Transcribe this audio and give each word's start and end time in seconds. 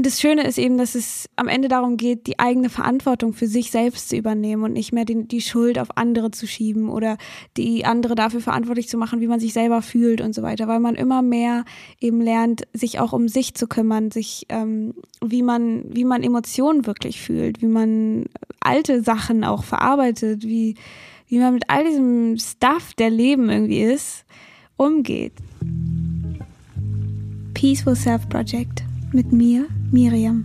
Und 0.00 0.06
das 0.06 0.18
Schöne 0.18 0.46
ist 0.46 0.56
eben, 0.56 0.78
dass 0.78 0.94
es 0.94 1.28
am 1.36 1.46
Ende 1.46 1.68
darum 1.68 1.98
geht, 1.98 2.26
die 2.26 2.38
eigene 2.38 2.70
Verantwortung 2.70 3.34
für 3.34 3.46
sich 3.46 3.70
selbst 3.70 4.08
zu 4.08 4.16
übernehmen 4.16 4.62
und 4.62 4.72
nicht 4.72 4.94
mehr 4.94 5.04
die, 5.04 5.28
die 5.28 5.42
Schuld 5.42 5.78
auf 5.78 5.94
andere 5.98 6.30
zu 6.30 6.46
schieben 6.46 6.88
oder 6.88 7.18
die 7.58 7.84
andere 7.84 8.14
dafür 8.14 8.40
verantwortlich 8.40 8.88
zu 8.88 8.96
machen, 8.96 9.20
wie 9.20 9.26
man 9.26 9.40
sich 9.40 9.52
selber 9.52 9.82
fühlt 9.82 10.22
und 10.22 10.34
so 10.34 10.40
weiter, 10.40 10.68
weil 10.68 10.80
man 10.80 10.94
immer 10.94 11.20
mehr 11.20 11.66
eben 12.00 12.22
lernt, 12.22 12.62
sich 12.72 12.98
auch 12.98 13.12
um 13.12 13.28
sich 13.28 13.52
zu 13.52 13.66
kümmern, 13.66 14.10
sich, 14.10 14.46
ähm, 14.48 14.94
wie 15.22 15.42
man, 15.42 15.84
wie 15.94 16.06
man 16.06 16.22
Emotionen 16.22 16.86
wirklich 16.86 17.20
fühlt, 17.20 17.60
wie 17.60 17.66
man 17.66 18.24
alte 18.60 19.02
Sachen 19.02 19.44
auch 19.44 19.64
verarbeitet, 19.64 20.44
wie, 20.44 20.76
wie 21.28 21.40
man 21.40 21.52
mit 21.52 21.64
all 21.68 21.84
diesem 21.84 22.38
Stuff, 22.38 22.94
der 22.94 23.10
Leben 23.10 23.50
irgendwie 23.50 23.82
ist, 23.82 24.24
umgeht. 24.78 25.34
Peaceful 27.52 27.94
Self 27.94 28.26
Project 28.30 28.82
mit 29.12 29.32
mir, 29.32 29.66
Miriam. 29.90 30.44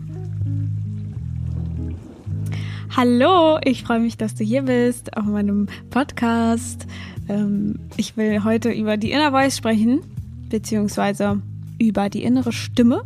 Hallo, 2.95 3.59
ich 3.63 3.83
freue 3.83 3.99
mich, 3.99 4.17
dass 4.17 4.35
du 4.35 4.43
hier 4.43 4.63
bist 4.63 5.15
auf 5.17 5.25
meinem 5.25 5.67
Podcast. 5.89 6.87
Ähm, 7.27 7.75
ich 7.97 8.15
will 8.17 8.43
heute 8.43 8.71
über 8.71 8.97
die 8.97 9.11
Inner 9.11 9.31
Voice 9.31 9.57
sprechen, 9.57 10.01
beziehungsweise 10.49 11.41
über 11.77 12.09
die 12.09 12.23
innere 12.23 12.53
Stimme 12.53 13.03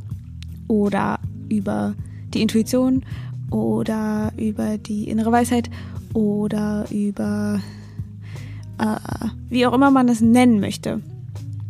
oder 0.68 1.20
über 1.50 1.96
die 2.34 2.42
Intuition 2.42 3.04
oder 3.50 4.32
über 4.38 4.78
die 4.78 5.10
innere 5.10 5.32
Weisheit 5.32 5.70
oder 6.14 6.86
über 6.92 7.60
äh, 8.78 9.30
wie 9.50 9.66
auch 9.66 9.74
immer 9.74 9.92
man 9.92 10.08
es 10.08 10.22
nennen 10.22 10.60
möchte. 10.60 11.02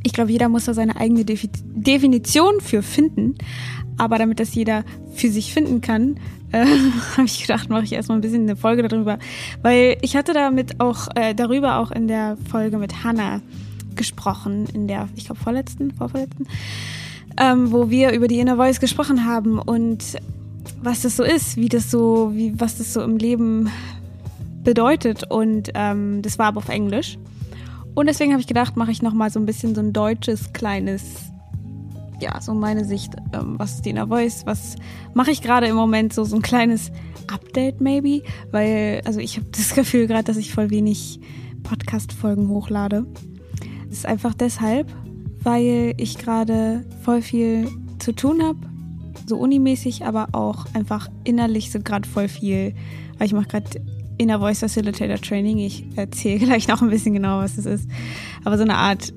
Ich 0.03 0.13
glaube, 0.13 0.31
jeder 0.31 0.49
muss 0.49 0.65
da 0.65 0.73
seine 0.73 0.95
eigene 0.95 1.25
Definition 1.25 2.61
für 2.61 2.81
finden. 2.81 3.35
Aber 3.99 4.17
damit 4.17 4.39
das 4.39 4.55
jeder 4.55 4.83
für 5.13 5.29
sich 5.29 5.53
finden 5.53 5.81
kann, 5.81 6.15
äh, 6.51 6.65
habe 7.17 7.25
ich 7.25 7.41
gedacht, 7.41 7.69
mache 7.69 7.83
ich 7.83 7.93
erstmal 7.93 8.17
ein 8.17 8.21
bisschen 8.21 8.43
eine 8.43 8.55
Folge 8.55 8.87
darüber. 8.87 9.19
Weil 9.61 9.97
ich 10.01 10.15
hatte 10.15 10.33
damit 10.33 10.79
auch, 10.79 11.07
äh, 11.15 11.35
darüber 11.35 11.77
auch 11.77 11.91
in 11.91 12.07
der 12.07 12.37
Folge 12.49 12.77
mit 12.77 13.03
Hannah 13.03 13.41
gesprochen, 13.95 14.65
in 14.73 14.87
der, 14.87 15.09
ich 15.15 15.25
glaube, 15.25 15.41
vorletzten, 15.41 15.91
vorvorletzten, 15.91 16.47
ähm, 17.37 17.71
wo 17.71 17.89
wir 17.89 18.11
über 18.11 18.27
die 18.27 18.39
Inner 18.39 18.55
Voice 18.55 18.79
gesprochen 18.79 19.25
haben 19.25 19.59
und 19.59 20.17
was 20.81 21.01
das 21.01 21.17
so 21.17 21.23
ist, 21.23 21.57
wie 21.57 21.69
das 21.69 21.91
so, 21.91 22.31
wie, 22.33 22.59
was 22.59 22.77
das 22.77 22.93
so 22.93 23.01
im 23.01 23.17
Leben 23.17 23.69
bedeutet. 24.63 25.29
Und 25.29 25.71
ähm, 25.73 26.21
das 26.21 26.39
war 26.39 26.47
aber 26.47 26.59
auf 26.59 26.69
Englisch. 26.69 27.17
Und 27.95 28.07
deswegen 28.07 28.31
habe 28.31 28.41
ich 28.41 28.47
gedacht, 28.47 28.77
mache 28.77 28.91
ich 28.91 29.01
nochmal 29.01 29.29
so 29.29 29.39
ein 29.39 29.45
bisschen 29.45 29.75
so 29.75 29.81
ein 29.81 29.91
deutsches 29.91 30.53
kleines, 30.53 31.28
ja, 32.21 32.39
so 32.41 32.53
meine 32.53 32.85
Sicht, 32.85 33.13
ähm, 33.33 33.55
was 33.57 33.75
ist 33.75 33.87
Inner 33.87 34.07
Voice, 34.07 34.45
was 34.45 34.75
mache 35.13 35.31
ich 35.31 35.41
gerade 35.41 35.67
im 35.67 35.75
Moment, 35.75 36.13
so, 36.13 36.23
so 36.23 36.35
ein 36.35 36.41
kleines 36.41 36.91
Update 37.27 37.81
maybe, 37.81 38.23
weil, 38.51 39.01
also 39.05 39.19
ich 39.19 39.37
habe 39.37 39.47
das 39.51 39.73
Gefühl 39.73 40.07
gerade, 40.07 40.23
dass 40.23 40.37
ich 40.37 40.53
voll 40.53 40.69
wenig 40.69 41.19
Podcast-Folgen 41.63 42.49
hochlade. 42.49 43.05
Das 43.87 43.99
ist 43.99 44.05
einfach 44.05 44.33
deshalb, 44.33 44.91
weil 45.41 45.93
ich 45.97 46.17
gerade 46.17 46.85
voll 47.03 47.21
viel 47.21 47.67
zu 47.99 48.13
tun 48.13 48.43
habe, 48.43 48.59
so 49.25 49.37
unimäßig, 49.37 50.05
aber 50.05 50.29
auch 50.33 50.65
einfach 50.73 51.09
innerlich 51.23 51.71
so 51.71 51.79
gerade 51.79 52.07
voll 52.07 52.27
viel, 52.27 52.73
weil 53.17 53.27
ich 53.27 53.33
mache 53.33 53.47
gerade 53.47 53.81
Inner 54.19 54.39
Voice 54.39 54.59
Facilitator 54.59 55.17
Training. 55.17 55.57
Ich 55.59 55.85
erzähle 55.95 56.39
gleich 56.45 56.67
noch 56.67 56.81
ein 56.81 56.89
bisschen 56.89 57.13
genau, 57.13 57.39
was 57.39 57.55
das 57.55 57.65
ist. 57.65 57.89
Aber 58.43 58.57
so 58.57 58.63
eine 58.63 58.75
Art 58.75 59.13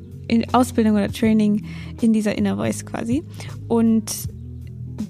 Ausbildung 0.53 0.95
oder 0.95 1.11
Training 1.11 1.65
in 2.01 2.13
dieser 2.13 2.37
Inner 2.37 2.57
Voice 2.57 2.85
quasi. 2.85 3.23
Und 3.69 4.29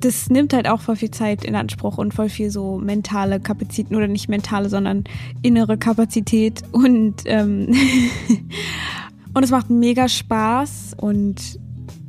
das 0.01 0.31
nimmt 0.31 0.53
halt 0.53 0.69
auch 0.69 0.81
voll 0.81 0.97
viel 0.97 1.11
Zeit 1.11 1.45
in 1.45 1.55
Anspruch 1.55 1.99
und 1.99 2.15
voll 2.15 2.29
viel 2.29 2.51
so 2.51 2.79
mentale 2.79 3.41
Kapazitäten 3.41 3.95
oder 3.95 4.09
nicht 4.09 4.29
mentale, 4.29 4.69
sondern 4.69 5.05
innere 5.43 5.77
Kapazität 5.77 6.63
und 6.73 7.23
ähm 7.27 7.69
und 9.35 9.43
es 9.43 9.51
macht 9.51 9.71
mega 9.71 10.09
Spaß 10.09 10.95
und 10.97 11.59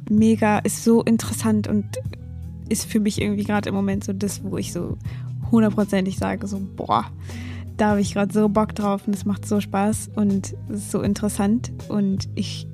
mega 0.09 0.59
ist 0.59 0.83
so 0.83 1.01
interessant 1.03 1.67
und 1.67 1.85
ist 2.69 2.85
für 2.85 2.99
mich 2.99 3.21
irgendwie 3.21 3.43
gerade 3.43 3.69
im 3.69 3.75
Moment 3.75 4.03
so 4.03 4.13
das, 4.13 4.43
wo 4.43 4.57
ich 4.57 4.73
so 4.73 4.97
hundertprozentig 5.51 6.17
sage, 6.17 6.47
so 6.47 6.59
boah, 6.75 7.05
da 7.77 7.91
habe 7.91 8.01
ich 8.01 8.13
gerade 8.13 8.33
so 8.33 8.49
Bock 8.49 8.75
drauf 8.75 9.07
und 9.07 9.15
es 9.15 9.25
macht 9.25 9.47
so 9.47 9.59
Spaß 9.59 10.11
und 10.15 10.55
es 10.69 10.79
ist 10.79 10.91
so 10.91 11.01
interessant 11.01 11.71
und 11.89 12.29
ich 12.35 12.67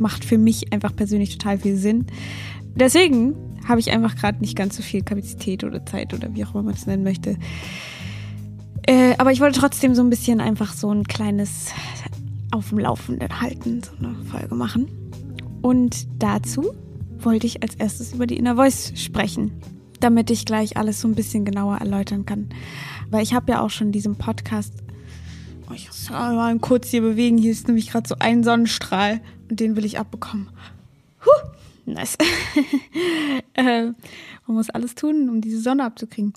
macht 0.00 0.24
für 0.24 0.38
mich 0.38 0.72
einfach 0.72 0.94
persönlich 0.94 1.36
total 1.36 1.58
viel 1.58 1.76
Sinn. 1.76 2.06
Deswegen 2.74 3.34
habe 3.66 3.80
ich 3.80 3.90
einfach 3.90 4.16
gerade 4.16 4.38
nicht 4.40 4.56
ganz 4.56 4.76
so 4.76 4.82
viel 4.82 5.02
Kapazität 5.02 5.64
oder 5.64 5.84
Zeit 5.84 6.14
oder 6.14 6.34
wie 6.34 6.44
auch 6.44 6.54
immer 6.54 6.64
man 6.64 6.74
es 6.74 6.86
nennen 6.86 7.02
möchte. 7.02 7.36
Äh, 8.86 9.14
aber 9.18 9.32
ich 9.32 9.40
wollte 9.40 9.58
trotzdem 9.58 9.94
so 9.94 10.02
ein 10.02 10.10
bisschen 10.10 10.40
einfach 10.40 10.72
so 10.72 10.90
ein 10.92 11.04
kleines 11.04 11.72
auf 12.52 12.68
dem 12.70 12.78
Laufenden 12.78 13.40
halten, 13.40 13.82
so 13.82 14.06
eine 14.06 14.16
Folge 14.24 14.54
machen. 14.54 14.86
Und 15.62 16.06
dazu 16.22 16.72
wollte 17.18 17.46
ich 17.46 17.62
als 17.62 17.74
erstes 17.74 18.14
über 18.14 18.26
die 18.26 18.36
Inner 18.36 18.56
Voice 18.56 18.92
sprechen, 18.94 19.52
damit 20.00 20.30
ich 20.30 20.44
gleich 20.44 20.76
alles 20.76 21.00
so 21.00 21.08
ein 21.08 21.14
bisschen 21.14 21.44
genauer 21.44 21.78
erläutern 21.78 22.24
kann. 22.24 22.48
Weil 23.10 23.22
ich 23.22 23.34
habe 23.34 23.52
ja 23.52 23.60
auch 23.60 23.70
schon 23.70 23.90
diesen 23.90 24.16
Podcast. 24.16 24.72
Oh, 25.68 25.74
ich 25.74 25.88
muss 25.88 26.10
mal 26.10 26.56
kurz 26.60 26.88
hier 26.88 27.02
bewegen. 27.02 27.38
Hier 27.38 27.50
ist 27.50 27.66
nämlich 27.66 27.90
gerade 27.90 28.08
so 28.08 28.14
ein 28.20 28.44
Sonnenstrahl 28.44 29.20
den 29.48 29.76
will 29.76 29.84
ich 29.84 29.98
abbekommen. 29.98 30.48
Huh, 31.24 31.48
nice. 31.84 32.16
äh, 33.54 33.92
man 34.46 34.56
muss 34.56 34.70
alles 34.70 34.94
tun, 34.94 35.28
um 35.28 35.40
diese 35.40 35.60
Sonne 35.60 35.84
abzukriegen. 35.84 36.32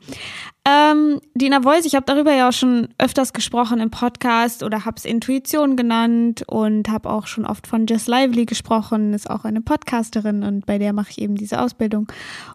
Ähm, 0.65 1.19
die 1.35 1.51
Voice, 1.61 1.85
ich 1.85 1.95
habe 1.95 2.05
darüber 2.05 2.33
ja 2.33 2.49
auch 2.49 2.53
schon 2.53 2.89
öfters 2.97 3.33
gesprochen 3.33 3.79
im 3.79 3.91
Podcast 3.91 4.63
oder 4.63 4.85
habe 4.85 4.97
es 4.97 5.05
Intuition 5.05 5.75
genannt 5.75 6.43
und 6.47 6.89
habe 6.89 7.09
auch 7.09 7.27
schon 7.27 7.45
oft 7.45 7.67
von 7.67 7.85
Jess 7.87 8.07
Lively 8.07 8.45
gesprochen, 8.45 9.13
ist 9.13 9.29
auch 9.29 9.45
eine 9.45 9.61
Podcasterin 9.61 10.43
und 10.43 10.65
bei 10.65 10.77
der 10.79 10.93
mache 10.93 11.11
ich 11.11 11.21
eben 11.21 11.35
diese 11.35 11.61
Ausbildung. 11.61 12.11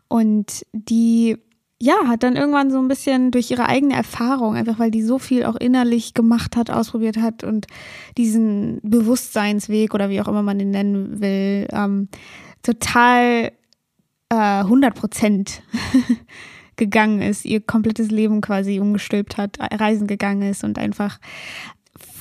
Und 0.09 0.67
die 0.73 1.39
ja, 1.81 2.07
hat 2.07 2.23
dann 2.23 2.37
irgendwann 2.37 2.71
so 2.71 2.79
ein 2.79 2.89
bisschen 2.89 3.31
durch 3.31 3.51
ihre 3.51 3.67
eigene 3.67 3.95
Erfahrung, 3.95 4.55
einfach 4.55 4.79
weil 4.79 4.91
die 4.91 5.03
so 5.03 5.19
viel 5.19 5.45
auch 5.45 5.57
innerlich 5.57 6.15
gemacht 6.15 6.57
hat, 6.57 6.71
ausprobiert 6.71 7.17
hat 7.17 7.45
und 7.45 7.67
diesen 8.17 8.81
Bewusstseinsweg 8.83 9.93
oder 9.93 10.09
wie 10.09 10.21
auch 10.21 10.29
immer 10.29 10.43
man 10.43 10.59
den 10.59 10.71
nennen 10.71 11.21
will, 11.21 11.67
ähm, 11.73 12.09
total 12.63 13.53
äh, 14.31 14.35
100 14.35 14.95
Prozent 14.95 15.63
gegangen 16.77 17.23
ist, 17.23 17.45
ihr 17.45 17.61
komplettes 17.61 18.11
Leben 18.11 18.41
quasi 18.41 18.81
umgestülpt 18.81 19.37
hat, 19.37 19.59
reisen 19.61 20.07
gegangen 20.07 20.51
ist 20.51 20.65
und 20.65 20.79
einfach 20.79 21.19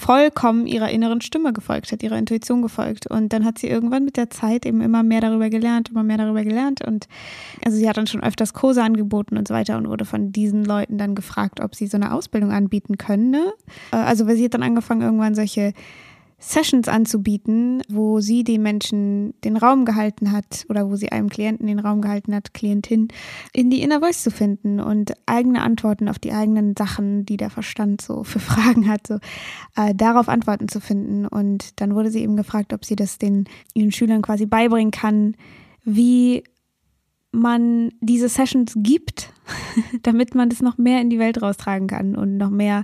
vollkommen 0.03 0.67
ihrer 0.67 0.89
inneren 0.89 1.21
Stimme 1.21 1.53
gefolgt 1.53 1.93
hat, 1.93 2.03
ihrer 2.03 2.17
Intuition 2.17 2.61
gefolgt. 2.61 3.07
Und 3.07 3.31
dann 3.31 3.45
hat 3.45 3.57
sie 3.57 3.67
irgendwann 3.67 4.03
mit 4.03 4.17
der 4.17 4.29
Zeit 4.29 4.65
eben 4.65 4.81
immer 4.81 5.01
mehr 5.01 5.21
darüber 5.21 5.49
gelernt, 5.49 5.89
immer 5.89 6.03
mehr 6.03 6.17
darüber 6.17 6.43
gelernt. 6.43 6.85
Und 6.85 7.07
also 7.63 7.77
sie 7.77 7.87
hat 7.87 7.95
dann 7.95 8.07
schon 8.07 8.21
öfters 8.21 8.53
Kurse 8.53 8.83
angeboten 8.83 9.37
und 9.37 9.47
so 9.47 9.53
weiter 9.53 9.77
und 9.77 9.87
wurde 9.87 10.03
von 10.03 10.33
diesen 10.33 10.65
Leuten 10.65 10.97
dann 10.97 11.15
gefragt, 11.15 11.61
ob 11.61 11.73
sie 11.73 11.87
so 11.87 11.95
eine 11.95 12.13
Ausbildung 12.13 12.51
anbieten 12.51 12.97
können. 12.97 13.31
Ne? 13.31 13.53
Äh, 13.93 13.95
also 13.95 14.27
sie 14.27 14.43
hat 14.43 14.53
dann 14.53 14.63
angefangen, 14.63 15.03
irgendwann 15.03 15.35
solche 15.35 15.71
Sessions 16.45 16.89
anzubieten, 16.89 17.81
wo 17.87 18.19
sie 18.19 18.43
den 18.43 18.61
Menschen 18.61 19.33
den 19.45 19.55
Raum 19.55 19.85
gehalten 19.85 20.33
hat 20.33 20.65
oder 20.67 20.89
wo 20.89 20.97
sie 20.97 21.11
einem 21.11 21.29
Klienten 21.29 21.67
den 21.67 21.79
Raum 21.79 22.01
gehalten 22.01 22.35
hat, 22.35 22.53
Klientin, 22.53 23.07
in 23.53 23.69
die 23.69 23.81
Inner 23.81 24.01
Voice 24.01 24.23
zu 24.23 24.29
finden 24.29 24.81
und 24.81 25.13
eigene 25.25 25.61
Antworten 25.61 26.09
auf 26.09 26.19
die 26.19 26.33
eigenen 26.33 26.75
Sachen, 26.75 27.25
die 27.25 27.37
der 27.37 27.49
Verstand 27.49 28.01
so 28.01 28.23
für 28.25 28.39
Fragen 28.41 28.89
hat, 28.89 29.07
so 29.07 29.19
äh, 29.77 29.95
darauf 29.95 30.27
Antworten 30.27 30.67
zu 30.67 30.81
finden. 30.81 31.25
Und 31.25 31.79
dann 31.79 31.95
wurde 31.95 32.11
sie 32.11 32.21
eben 32.21 32.35
gefragt, 32.35 32.73
ob 32.73 32.83
sie 32.83 32.97
das 32.97 33.17
den 33.17 33.45
ihren 33.73 33.93
Schülern 33.93 34.21
quasi 34.21 34.45
beibringen 34.45 34.91
kann, 34.91 35.35
wie 35.85 36.43
man 37.31 37.91
diese 38.01 38.27
Sessions 38.27 38.73
gibt, 38.75 39.31
damit 40.03 40.35
man 40.35 40.49
das 40.49 40.61
noch 40.61 40.77
mehr 40.77 40.99
in 40.99 41.09
die 41.09 41.19
Welt 41.19 41.41
raustragen 41.41 41.87
kann 41.87 42.15
und 42.15 42.35
noch 42.35 42.49
mehr, 42.49 42.83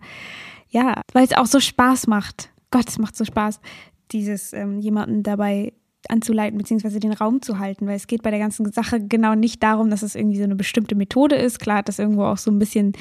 ja, 0.69 1.01
weil 1.11 1.25
es 1.25 1.33
auch 1.33 1.45
so 1.45 1.59
Spaß 1.59 2.07
macht 2.07 2.51
Gott, 2.71 2.87
es 2.87 2.99
macht 2.99 3.15
so 3.15 3.25
Spaß, 3.25 3.59
dieses 4.11 4.53
ähm, 4.53 4.79
jemanden 4.79 5.23
dabei 5.23 5.73
anzuleiten, 6.07 6.57
beziehungsweise 6.57 6.99
den 6.99 7.11
Raum 7.11 7.41
zu 7.41 7.59
halten, 7.59 7.85
weil 7.85 7.95
es 7.95 8.07
geht 8.07 8.23
bei 8.23 8.31
der 8.31 8.39
ganzen 8.39 8.71
Sache 8.71 9.05
genau 9.05 9.35
nicht 9.35 9.61
darum, 9.61 9.89
dass 9.89 10.01
es 10.01 10.15
irgendwie 10.15 10.37
so 10.37 10.43
eine 10.43 10.55
bestimmte 10.55 10.95
Methode 10.95 11.35
ist. 11.35 11.59
Klar 11.59 11.83
das 11.83 11.99
irgendwo 11.99 12.23
auch 12.23 12.37
so 12.37 12.51
ein 12.51 12.59
bisschen, 12.59 12.93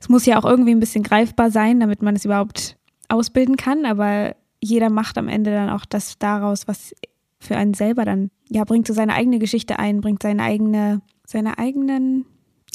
es 0.00 0.08
muss 0.08 0.26
ja 0.26 0.38
auch 0.38 0.44
irgendwie 0.44 0.70
ein 0.70 0.80
bisschen 0.80 1.02
greifbar 1.02 1.50
sein, 1.50 1.80
damit 1.80 2.02
man 2.02 2.14
es 2.14 2.24
überhaupt 2.24 2.76
ausbilden 3.08 3.56
kann, 3.56 3.84
aber 3.84 4.36
jeder 4.62 4.90
macht 4.90 5.18
am 5.18 5.28
Ende 5.28 5.50
dann 5.50 5.70
auch 5.70 5.84
das 5.84 6.18
daraus, 6.18 6.68
was 6.68 6.94
für 7.38 7.56
einen 7.56 7.74
selber 7.74 8.04
dann, 8.04 8.30
ja, 8.48 8.64
bringt 8.64 8.86
so 8.86 8.94
seine 8.94 9.14
eigene 9.14 9.38
Geschichte 9.38 9.78
ein, 9.78 10.00
bringt 10.00 10.22
seine 10.22 10.42
eigene, 10.42 11.02
seine 11.26 11.58
eigenen 11.58 12.24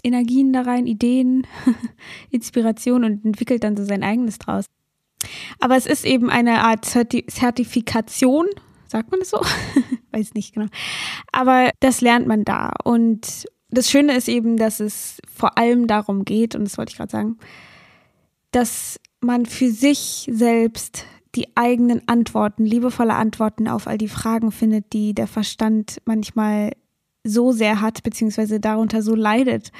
Energien 0.03 0.53
da 0.53 0.61
rein, 0.61 0.87
Ideen, 0.87 1.47
Inspiration 2.29 3.03
und 3.03 3.25
entwickelt 3.25 3.63
dann 3.63 3.75
so 3.75 3.83
sein 3.83 4.03
eigenes 4.03 4.39
draus. 4.39 4.65
Aber 5.59 5.75
es 5.75 5.85
ist 5.85 6.05
eben 6.05 6.29
eine 6.29 6.63
Art 6.63 6.85
Zertifikation, 6.85 8.47
sagt 8.87 9.11
man 9.11 9.19
das 9.19 9.29
so? 9.29 9.41
Weiß 10.11 10.33
nicht 10.33 10.53
genau. 10.53 10.67
Aber 11.31 11.71
das 11.79 12.01
lernt 12.01 12.27
man 12.27 12.43
da. 12.43 12.73
Und 12.83 13.45
das 13.69 13.89
Schöne 13.89 14.15
ist 14.15 14.27
eben, 14.27 14.57
dass 14.57 14.79
es 14.79 15.17
vor 15.33 15.57
allem 15.57 15.87
darum 15.87 16.25
geht, 16.25 16.55
und 16.55 16.65
das 16.65 16.77
wollte 16.77 16.91
ich 16.91 16.97
gerade 16.97 17.11
sagen, 17.11 17.37
dass 18.51 18.99
man 19.21 19.45
für 19.45 19.69
sich 19.69 20.27
selbst 20.29 21.05
die 21.35 21.55
eigenen 21.55 22.07
Antworten, 22.07 22.65
liebevolle 22.65 23.13
Antworten 23.13 23.67
auf 23.67 23.87
all 23.87 23.97
die 23.97 24.09
Fragen 24.09 24.51
findet, 24.51 24.91
die 24.91 25.13
der 25.13 25.27
Verstand 25.27 26.01
manchmal 26.05 26.71
so 27.23 27.51
sehr 27.51 27.79
hat, 27.79 28.03
beziehungsweise 28.03 28.59
darunter 28.59 29.01
so 29.01 29.15
leidet, 29.15 29.71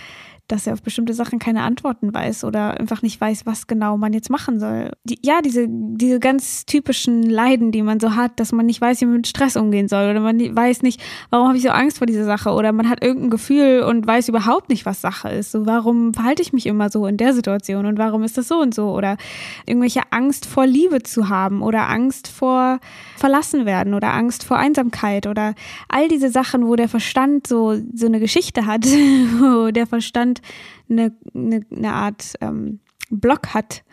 dass 0.48 0.68
er 0.68 0.74
auf 0.74 0.82
bestimmte 0.82 1.14
Sachen 1.14 1.40
keine 1.40 1.64
Antworten 1.64 2.14
weiß 2.14 2.44
oder 2.44 2.80
einfach 2.80 3.02
nicht 3.02 3.20
weiß, 3.20 3.46
was 3.46 3.68
genau 3.68 3.98
man 3.98 4.14
jetzt 4.14 4.30
machen 4.30 4.60
soll. 4.60 4.92
Die, 5.04 5.20
ja, 5.24 5.42
diese, 5.42 5.68
diese 5.70 6.20
ganz 6.20 6.66
typischen 6.66 7.24
Leiden, 7.24 7.72
die 7.72 7.82
man 7.82 8.00
so 8.00 8.16
hat, 8.16 8.40
dass 8.40 8.52
man 8.52 8.66
nicht 8.66 8.82
weiß, 8.82 9.02
wie 9.02 9.06
man 9.06 9.18
mit 9.18 9.28
Stress 9.28 9.56
umgehen 9.56 9.88
soll 9.88 10.10
oder 10.10 10.20
man 10.20 10.40
weiß 10.40 10.82
nicht, 10.82 11.02
warum 11.30 11.48
habe 11.48 11.58
ich 11.58 11.64
so 11.64 11.70
Angst 11.70 12.00
vor 12.00 12.08
dieser 12.08 12.26
Sache 12.26 12.52
oder 12.52 12.72
man 12.72 12.90
hat 12.90 13.04
irgendein 13.04 13.30
Gefühl 13.30 13.84
und 13.84 14.06
weiß 14.06 14.28
überhaupt 14.28 14.70
nicht, 14.70 14.86
was 14.86 15.02
Sache 15.02 15.30
ist. 15.30 15.52
So, 15.52 15.66
warum 15.66 16.14
verhalte 16.14 16.42
ich 16.42 16.54
mich 16.54 16.66
immer 16.66 16.90
so 16.90 17.06
in 17.08 17.18
der 17.18 17.34
Situation 17.34 17.86
und 17.86 17.98
warum 17.98 18.24
ist 18.24 18.38
das 18.38 18.48
so 18.48 18.60
und 18.60 18.74
so 18.74 18.92
oder 18.92 19.18
irgendwelche 19.66 20.02
Angst 20.12 20.46
vor 20.46 20.66
Liebe 20.66 21.04
zu 21.04 21.30
haben 21.30 21.62
oder 21.62 21.90
Angst 21.90 22.28
vor 22.28 22.80
verlassen 23.18 23.66
werden 23.66 23.94
oder 23.94 24.14
Angst 24.14 24.44
vor 24.44 24.58
Einsamkeit 24.58 25.28
oder 25.28 25.54
all 25.88 26.08
diese 26.08 26.30
Sachen, 26.30 26.68
wo 26.68 26.76
der 26.76 26.90
Verstand 26.90 27.48
so, 27.48 27.76
so 27.94 28.06
eine 28.06 28.20
Geschichte 28.20 28.66
hat, 28.66 28.86
wo 29.40 29.72
der 29.72 29.88
Verstand 29.88 30.41
eine, 30.90 31.16
eine, 31.34 31.66
eine 31.72 31.94
Art 31.94 32.36
ähm, 32.42 32.80
Block 33.10 33.54
hat, 33.54 33.84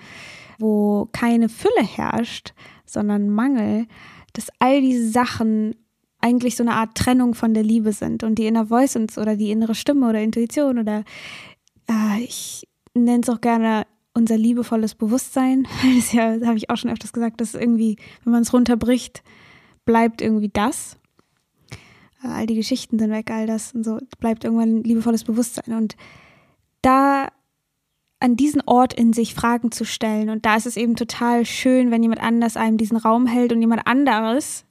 wo 0.58 1.08
keine 1.12 1.48
Fülle 1.48 1.84
herrscht, 1.84 2.52
sondern 2.84 3.30
Mangel, 3.30 3.86
dass 4.32 4.48
all 4.58 4.80
diese 4.80 5.08
Sachen 5.08 5.74
eigentlich 6.20 6.56
so 6.56 6.62
eine 6.62 6.74
Art 6.74 6.96
Trennung 6.96 7.34
von 7.34 7.54
der 7.54 7.62
Liebe 7.62 7.92
sind 7.92 8.22
und 8.24 8.36
die 8.36 8.46
Inner 8.46 8.66
Voice 8.66 8.96
oder 9.16 9.36
die 9.36 9.50
innere 9.50 9.74
Stimme 9.74 10.08
oder 10.08 10.20
Intuition 10.20 10.78
oder 10.78 11.04
äh, 11.88 12.20
ich 12.20 12.66
nenne 12.94 13.20
es 13.22 13.28
auch 13.28 13.40
gerne 13.40 13.86
unser 14.14 14.36
liebevolles 14.36 14.94
Bewusstsein. 14.94 15.66
Das 15.96 16.12
ja, 16.12 16.38
habe 16.44 16.56
ich 16.56 16.70
auch 16.70 16.76
schon 16.76 16.90
öfters 16.90 17.12
gesagt, 17.12 17.40
dass 17.40 17.54
irgendwie, 17.54 17.96
wenn 18.24 18.32
man 18.32 18.42
es 18.42 18.52
runterbricht, 18.52 19.22
bleibt 19.84 20.20
irgendwie 20.20 20.50
das. 20.52 20.98
Äh, 22.22 22.28
all 22.28 22.46
die 22.46 22.56
Geschichten 22.56 22.98
sind 22.98 23.10
weg, 23.10 23.30
all 23.30 23.46
das 23.46 23.74
und 23.74 23.84
so, 23.84 23.98
bleibt 24.18 24.44
irgendwann 24.44 24.82
liebevolles 24.82 25.24
Bewusstsein. 25.24 25.74
Und 25.74 25.96
da 26.82 27.28
an 28.20 28.36
diesen 28.36 28.62
Ort 28.66 28.94
in 28.94 29.12
sich 29.12 29.34
Fragen 29.34 29.70
zu 29.70 29.84
stellen. 29.84 30.28
Und 30.28 30.44
da 30.44 30.56
ist 30.56 30.66
es 30.66 30.76
eben 30.76 30.96
total 30.96 31.46
schön, 31.46 31.90
wenn 31.90 32.02
jemand 32.02 32.22
anders 32.22 32.56
einem 32.56 32.76
diesen 32.76 32.96
Raum 32.96 33.26
hält 33.26 33.52
und 33.52 33.60
jemand 33.60 33.86
anderes 33.86 34.64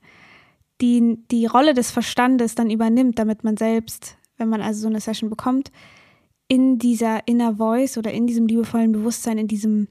die, 0.82 1.18
die 1.32 1.46
Rolle 1.46 1.74
des 1.74 1.92
Verstandes 1.92 2.56
dann 2.56 2.70
übernimmt, 2.70 3.18
damit 3.20 3.44
man 3.44 3.58
selbst, 3.58 4.18
wenn 4.38 4.50
man 4.50 4.62
also 4.62 4.82
so 4.82 4.88
eine 4.88 5.00
Session 5.00 5.30
bekommt, 5.30 5.72
in 6.48 6.78
dieser 6.78 7.28
Inner 7.28 7.56
Voice 7.56 7.98
oder 7.98 8.12
in 8.12 8.28
diesem 8.28 8.48
liebevollen 8.48 8.92
Bewusstsein, 8.92 9.38
in 9.38 9.48
diesem, 9.48 9.88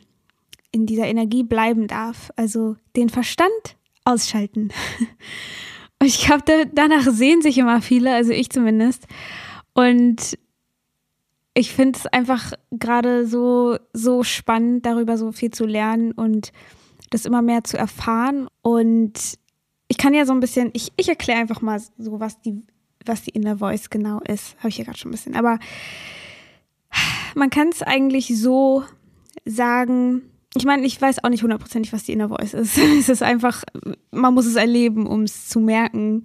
in 0.70 0.86
dieser 0.86 1.06
Energie 1.06 1.42
bleiben 1.42 1.86
darf. 1.86 2.30
Also 2.36 2.76
den 2.94 3.08
Verstand 3.08 3.50
ausschalten. 4.04 4.70
Und 5.98 6.06
ich 6.06 6.24
glaube, 6.24 6.42
da, 6.46 6.64
danach 6.72 7.10
sehen 7.10 7.42
sich 7.42 7.58
immer 7.58 7.82
viele, 7.82 8.14
also 8.14 8.30
ich 8.32 8.50
zumindest. 8.50 9.06
Und 9.74 10.38
ich 11.56 11.72
finde 11.72 11.98
es 11.98 12.06
einfach 12.06 12.52
gerade 12.70 13.26
so, 13.26 13.78
so 13.94 14.22
spannend, 14.22 14.84
darüber 14.84 15.16
so 15.16 15.32
viel 15.32 15.50
zu 15.50 15.64
lernen 15.64 16.12
und 16.12 16.52
das 17.08 17.24
immer 17.24 17.40
mehr 17.40 17.64
zu 17.64 17.78
erfahren. 17.78 18.46
Und 18.60 19.38
ich 19.88 19.96
kann 19.96 20.12
ja 20.12 20.26
so 20.26 20.34
ein 20.34 20.40
bisschen, 20.40 20.68
ich, 20.74 20.92
ich 20.98 21.08
erkläre 21.08 21.40
einfach 21.40 21.62
mal 21.62 21.80
so, 21.96 22.20
was 22.20 22.42
die, 22.42 22.60
was 23.06 23.22
die 23.22 23.30
Inner 23.30 23.56
Voice 23.56 23.88
genau 23.88 24.20
ist. 24.20 24.54
Habe 24.58 24.68
ich 24.68 24.76
ja 24.76 24.84
gerade 24.84 24.98
schon 24.98 25.08
ein 25.08 25.12
bisschen. 25.12 25.34
Aber 25.34 25.58
man 27.34 27.48
kann 27.48 27.70
es 27.70 27.82
eigentlich 27.82 28.38
so 28.38 28.84
sagen. 29.46 30.30
Ich 30.58 30.66
meine, 30.66 30.84
ich 30.84 31.00
weiß 31.00 31.24
auch 31.24 31.30
nicht 31.30 31.42
hundertprozentig, 31.42 31.90
was 31.94 32.04
die 32.04 32.12
Inner 32.12 32.28
Voice 32.28 32.52
ist. 32.52 32.76
es 32.98 33.08
ist 33.08 33.22
einfach, 33.22 33.64
man 34.10 34.34
muss 34.34 34.44
es 34.44 34.56
erleben, 34.56 35.06
um 35.06 35.22
es 35.22 35.48
zu 35.48 35.60
merken. 35.60 36.20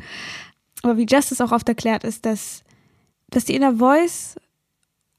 Aber 0.84 0.98
wie 0.98 1.06
Justice 1.10 1.42
auch 1.42 1.54
oft 1.54 1.70
erklärt, 1.70 2.04
ist, 2.04 2.26
dass, 2.26 2.66
dass 3.30 3.46
die 3.46 3.56
Inner 3.56 3.76
Voice 3.76 4.36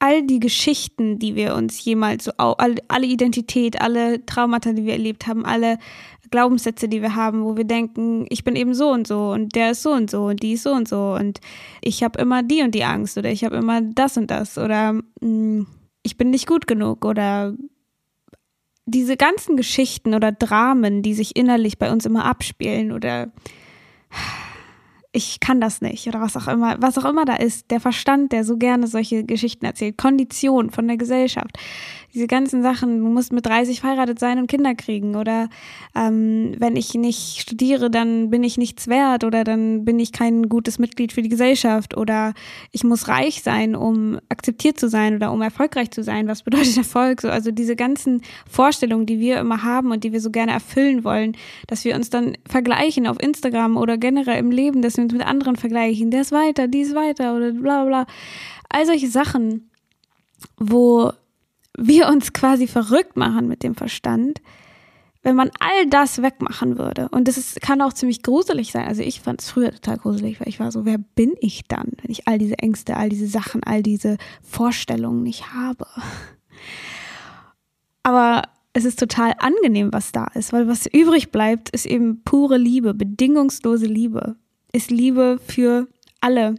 all 0.02 0.24
die 0.24 0.40
Geschichten, 0.40 1.20
die 1.20 1.36
wir 1.36 1.54
uns 1.54 1.84
jemals 1.84 2.24
so, 2.24 2.32
alle 2.36 3.06
Identität, 3.06 3.80
alle 3.80 4.26
Traumata, 4.26 4.72
die 4.72 4.84
wir 4.84 4.94
erlebt 4.94 5.28
haben, 5.28 5.46
alle 5.46 5.78
Glaubenssätze, 6.32 6.88
die 6.88 7.02
wir 7.02 7.14
haben, 7.14 7.44
wo 7.44 7.56
wir 7.56 7.62
denken, 7.62 8.26
ich 8.28 8.42
bin 8.42 8.56
eben 8.56 8.74
so 8.74 8.90
und 8.90 9.06
so 9.06 9.30
und 9.30 9.54
der 9.54 9.70
ist 9.70 9.82
so 9.84 9.92
und 9.92 10.10
so 10.10 10.24
und 10.24 10.42
die 10.42 10.54
ist 10.54 10.64
so 10.64 10.72
und 10.72 10.88
so 10.88 11.14
und 11.14 11.38
ich 11.80 12.02
habe 12.02 12.20
immer 12.20 12.42
die 12.42 12.62
und 12.62 12.74
die 12.74 12.82
Angst 12.82 13.16
oder 13.16 13.30
ich 13.30 13.44
habe 13.44 13.54
immer 13.54 13.80
das 13.80 14.16
und 14.16 14.28
das 14.32 14.58
oder 14.58 14.94
mh, 14.94 15.02
hm, 15.20 15.66
ich 16.02 16.16
bin 16.16 16.30
nicht 16.30 16.48
gut 16.48 16.66
genug 16.66 17.04
oder 17.04 17.54
diese 18.86 19.16
ganzen 19.16 19.56
Geschichten 19.56 20.14
oder 20.14 20.32
Dramen, 20.32 21.02
die 21.02 21.14
sich 21.14 21.36
innerlich 21.36 21.78
bei 21.78 21.92
uns 21.92 22.06
immer 22.06 22.24
abspielen 22.24 22.90
oder 22.90 23.30
ich 25.12 25.40
kann 25.40 25.60
das 25.60 25.82
nicht 25.82 26.08
oder 26.08 26.22
was 26.22 26.36
auch 26.36 26.48
immer, 26.48 26.76
was 26.80 26.96
auch 26.96 27.04
immer 27.04 27.26
da 27.26 27.36
ist, 27.36 27.70
der 27.70 27.80
Verstand, 27.80 28.32
der 28.32 28.44
so 28.44 28.56
gerne 28.56 28.86
solche 28.86 29.24
Geschichten 29.24 29.66
erzählt, 29.66 29.98
Kondition 29.98 30.70
von 30.70 30.88
der 30.88 30.96
Gesellschaft, 30.96 31.58
diese 32.14 32.26
ganzen 32.26 32.62
Sachen, 32.62 32.98
du 32.98 33.08
musst 33.08 33.32
mit 33.32 33.46
30 33.46 33.80
verheiratet 33.80 34.18
sein 34.18 34.38
und 34.38 34.46
Kinder 34.46 34.74
kriegen 34.74 35.16
oder 35.16 35.48
ähm, 35.94 36.54
wenn 36.58 36.76
ich 36.76 36.92
nicht 36.94 37.40
studiere, 37.40 37.90
dann 37.90 38.28
bin 38.28 38.44
ich 38.44 38.58
nichts 38.58 38.88
wert 38.88 39.24
oder 39.24 39.44
dann 39.44 39.84
bin 39.84 39.98
ich 39.98 40.12
kein 40.12 40.48
gutes 40.48 40.78
Mitglied 40.78 41.12
für 41.12 41.22
die 41.22 41.30
Gesellschaft 41.30 41.96
oder 41.96 42.34
ich 42.70 42.84
muss 42.84 43.08
reich 43.08 43.42
sein, 43.42 43.74
um 43.74 44.18
akzeptiert 44.28 44.78
zu 44.78 44.88
sein 44.88 45.16
oder 45.16 45.32
um 45.32 45.40
erfolgreich 45.40 45.90
zu 45.90 46.02
sein. 46.02 46.28
Was 46.28 46.42
bedeutet 46.42 46.76
Erfolg? 46.76 47.22
So, 47.22 47.30
also 47.30 47.50
diese 47.50 47.76
ganzen 47.76 48.20
Vorstellungen, 48.48 49.06
die 49.06 49.18
wir 49.18 49.40
immer 49.40 49.62
haben 49.62 49.90
und 49.90 50.04
die 50.04 50.12
wir 50.12 50.20
so 50.20 50.30
gerne 50.30 50.52
erfüllen 50.52 51.04
wollen, 51.04 51.36
dass 51.66 51.84
wir 51.84 51.94
uns 51.94 52.10
dann 52.10 52.36
vergleichen 52.46 53.06
auf 53.06 53.20
Instagram 53.20 53.78
oder 53.78 53.96
generell 53.96 54.38
im 54.38 54.50
Leben, 54.50 54.82
dass 54.82 54.96
wir 54.98 55.01
uns 55.02 55.12
mit 55.12 55.26
anderen 55.26 55.56
vergleichen. 55.56 56.10
Der 56.10 56.22
ist 56.22 56.32
weiter, 56.32 56.68
die 56.68 56.80
ist 56.80 56.94
weiter 56.94 57.36
oder 57.36 57.52
bla 57.52 57.84
bla. 57.84 58.06
All 58.68 58.86
solche 58.86 59.08
Sachen, 59.08 59.70
wo 60.56 61.12
wir 61.76 62.08
uns 62.08 62.32
quasi 62.32 62.66
verrückt 62.66 63.16
machen 63.16 63.48
mit 63.48 63.62
dem 63.62 63.74
Verstand, 63.74 64.40
wenn 65.22 65.36
man 65.36 65.50
all 65.60 65.86
das 65.88 66.20
wegmachen 66.20 66.78
würde. 66.78 67.08
Und 67.10 67.28
das 67.28 67.36
ist, 67.38 67.60
kann 67.60 67.80
auch 67.80 67.92
ziemlich 67.92 68.22
gruselig 68.22 68.72
sein. 68.72 68.86
Also 68.86 69.02
ich 69.02 69.20
fand 69.20 69.40
es 69.40 69.50
früher 69.50 69.70
total 69.70 69.98
gruselig, 69.98 70.40
weil 70.40 70.48
ich 70.48 70.58
war 70.58 70.72
so, 70.72 70.84
wer 70.84 70.98
bin 70.98 71.34
ich 71.40 71.62
dann, 71.68 71.92
wenn 72.02 72.10
ich 72.10 72.26
all 72.26 72.38
diese 72.38 72.58
Ängste, 72.58 72.96
all 72.96 73.08
diese 73.08 73.28
Sachen, 73.28 73.62
all 73.62 73.82
diese 73.82 74.16
Vorstellungen 74.42 75.22
nicht 75.22 75.52
habe? 75.54 75.86
Aber 78.02 78.42
es 78.72 78.84
ist 78.84 78.98
total 78.98 79.34
angenehm, 79.38 79.92
was 79.92 80.12
da 80.12 80.26
ist, 80.34 80.52
weil 80.52 80.66
was 80.66 80.86
übrig 80.86 81.30
bleibt, 81.30 81.70
ist 81.70 81.86
eben 81.86 82.22
pure 82.24 82.56
Liebe, 82.56 82.94
bedingungslose 82.94 83.86
Liebe. 83.86 84.36
Ist 84.72 84.90
Liebe 84.90 85.38
für 85.46 85.88
alle, 86.20 86.56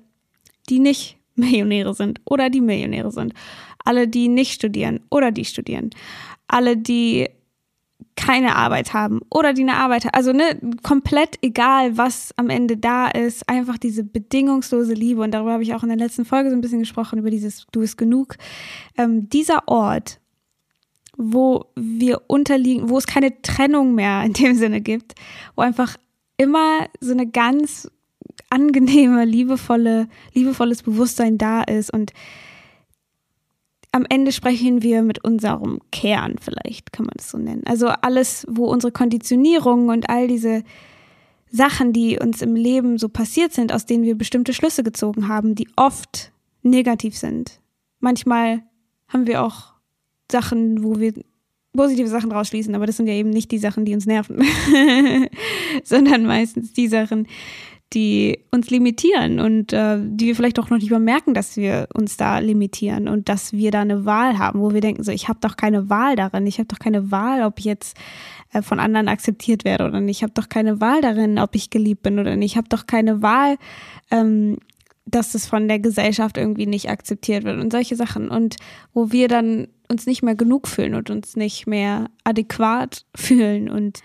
die 0.70 0.80
nicht 0.80 1.18
Millionäre 1.36 1.94
sind 1.94 2.22
oder 2.26 2.50
die 2.50 2.62
Millionäre 2.62 3.12
sind 3.12 3.34
alle, 3.84 4.08
die 4.08 4.28
nicht 4.28 4.54
studieren 4.54 5.02
oder 5.10 5.32
die 5.32 5.46
studieren, 5.46 5.90
alle, 6.48 6.78
die 6.78 7.30
keine 8.16 8.56
Arbeit 8.56 8.94
haben 8.94 9.22
oder 9.32 9.54
die 9.54 9.64
eine 9.64 9.78
Arbeit 9.78 10.06
haben. 10.06 10.14
Also 10.14 10.34
ne, 10.34 10.60
komplett 10.84 11.40
egal, 11.42 11.98
was 11.98 12.32
am 12.38 12.50
Ende 12.50 12.78
da 12.78 13.08
ist, 13.08 13.50
einfach 13.50 13.78
diese 13.78 14.04
bedingungslose 14.04 14.94
Liebe. 14.94 15.22
Und 15.22 15.32
darüber 15.32 15.54
habe 15.54 15.64
ich 15.64 15.74
auch 15.74 15.84
in 15.84 15.90
der 15.90 15.98
letzten 15.98 16.26
Folge 16.26 16.50
so 16.50 16.56
ein 16.56 16.62
bisschen 16.62 16.80
gesprochen, 16.80 17.20
über 17.20 17.32
dieses 17.32 17.66
Du 17.72 17.80
bist 17.80 17.98
genug. 17.98 18.36
Ähm, 18.98 19.30
dieser 19.30 19.68
Ort, 19.68 20.20
wo 21.18 21.66
wir 21.76 22.22
unterliegen, 22.28 22.90
wo 22.90 22.98
es 22.98 23.08
keine 23.08 23.42
Trennung 23.42 23.96
mehr 23.96 24.24
in 24.24 24.34
dem 24.34 24.56
Sinne 24.56 24.82
gibt, 24.82 25.16
wo 25.56 25.64
einfach 25.64 25.98
immer 26.38 26.88
so 27.00 27.14
eine 27.14 27.28
ganz 27.28 27.90
angenehme, 28.54 29.26
liebevolle, 29.26 30.08
liebevolles 30.34 30.84
Bewusstsein 30.84 31.38
da 31.38 31.64
ist 31.64 31.92
und 31.92 32.14
am 33.92 34.06
Ende 34.10 34.32
sprechen 34.32 34.82
wir 34.82 35.04
mit 35.04 35.24
unserem 35.24 35.80
Kern, 35.92 36.36
vielleicht 36.42 36.92
kann 36.92 37.06
man 37.06 37.16
es 37.18 37.30
so 37.30 37.38
nennen. 37.38 37.62
Also 37.66 37.88
alles, 37.88 38.46
wo 38.50 38.66
unsere 38.66 38.92
Konditionierung 38.92 39.90
und 39.90 40.10
all 40.10 40.28
diese 40.28 40.64
Sachen, 41.52 41.94
die 41.94 42.18
uns 42.18 42.42
im 42.42 42.56
Leben 42.56 42.98
so 42.98 43.08
passiert 43.08 43.54
sind, 43.54 43.72
aus 43.72 43.86
denen 43.86 44.04
wir 44.04 44.16
bestimmte 44.16 44.54
Schlüsse 44.54 44.84
gezogen 44.84 45.28
haben, 45.28 45.54
die 45.54 45.68
oft 45.76 46.32
negativ 46.64 47.16
sind. 47.16 47.60
Manchmal 48.00 48.64
haben 49.08 49.28
wir 49.28 49.44
auch 49.44 49.74
Sachen, 50.32 50.84
wo 50.84 51.00
wir 51.00 51.14
positive 51.76 52.08
Sachen 52.08 52.32
rausschließen, 52.32 52.74
aber 52.74 52.88
das 52.88 52.98
sind 52.98 53.08
ja 53.08 53.14
eben 53.14 53.30
nicht 53.30 53.52
die 53.52 53.60
Sachen, 53.60 53.86
die 53.86 53.94
uns 53.94 54.08
nerven, 54.08 54.42
sondern 55.84 56.26
meistens 56.26 56.74
die 56.74 56.88
Sachen, 56.88 57.28
die 57.94 58.40
uns 58.52 58.70
limitieren 58.70 59.40
und 59.40 59.74
äh, 59.74 59.98
die 60.02 60.28
wir 60.28 60.36
vielleicht 60.36 60.60
auch 60.60 60.70
noch 60.70 60.78
nicht 60.78 60.92
mal 60.92 61.00
merken, 61.00 61.34
dass 61.34 61.58
wir 61.58 61.88
uns 61.94 62.18
da 62.18 62.40
limitieren 62.40 63.08
und 63.08 63.30
dass 63.30 63.54
wir 63.54 63.72
da 63.72 63.82
eine 63.82 64.06
Wahl 64.06 64.38
haben, 64.40 64.60
wo 64.62 64.74
wir 64.74 64.82
denken, 64.82 65.04
so 65.04 65.12
ich 65.12 65.28
habe 65.30 65.40
doch 65.42 65.58
keine 65.58 65.90
Wahl 65.90 66.16
darin, 66.16 66.48
ich 66.48 66.60
habe 66.60 66.68
doch 66.68 66.80
keine 66.80 67.12
Wahl, 67.12 67.44
ob 67.44 67.60
ich 67.60 67.66
jetzt 67.66 67.98
äh, 68.52 68.62
von 68.62 68.80
anderen 68.80 69.08
akzeptiert 69.08 69.66
werde 69.66 69.86
oder 69.86 70.00
nicht, 70.00 70.18
ich 70.18 70.24
habe 70.24 70.34
doch 70.34 70.50
keine 70.50 70.82
Wahl 70.82 71.02
darin, 71.02 71.40
ob 71.40 71.56
ich 71.56 71.70
geliebt 71.70 72.04
bin 72.04 72.20
oder 72.20 72.36
nicht, 72.36 72.54
ich 72.54 72.58
habe 72.58 72.70
doch 72.70 72.88
keine 72.88 73.22
Wahl, 73.22 73.58
ähm, 74.12 74.58
dass 75.06 75.34
das 75.34 75.48
von 75.48 75.68
der 75.68 75.80
Gesellschaft 75.80 76.38
irgendwie 76.38 76.66
nicht 76.66 76.90
akzeptiert 76.90 77.44
wird 77.44 77.60
und 77.60 77.72
solche 77.72 77.96
Sachen. 77.96 78.30
Und 78.30 78.56
wo 78.94 79.12
wir 79.12 79.28
dann 79.28 79.68
uns 79.90 80.06
nicht 80.06 80.24
mehr 80.24 80.36
genug 80.36 80.68
fühlen 80.68 80.96
und 80.96 81.10
uns 81.10 81.36
nicht 81.36 81.68
mehr 81.68 82.10
adäquat 82.24 83.06
fühlen. 83.16 83.70
Und 83.70 84.00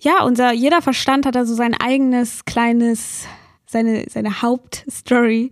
ja, 0.00 0.22
unser, 0.24 0.52
jeder 0.52 0.82
Verstand 0.82 1.26
hat 1.26 1.34
da 1.34 1.44
so 1.44 1.54
sein 1.54 1.74
eigenes 1.74 2.44
kleines, 2.44 3.26
seine, 3.66 4.04
seine 4.08 4.42
Hauptstory. 4.42 5.50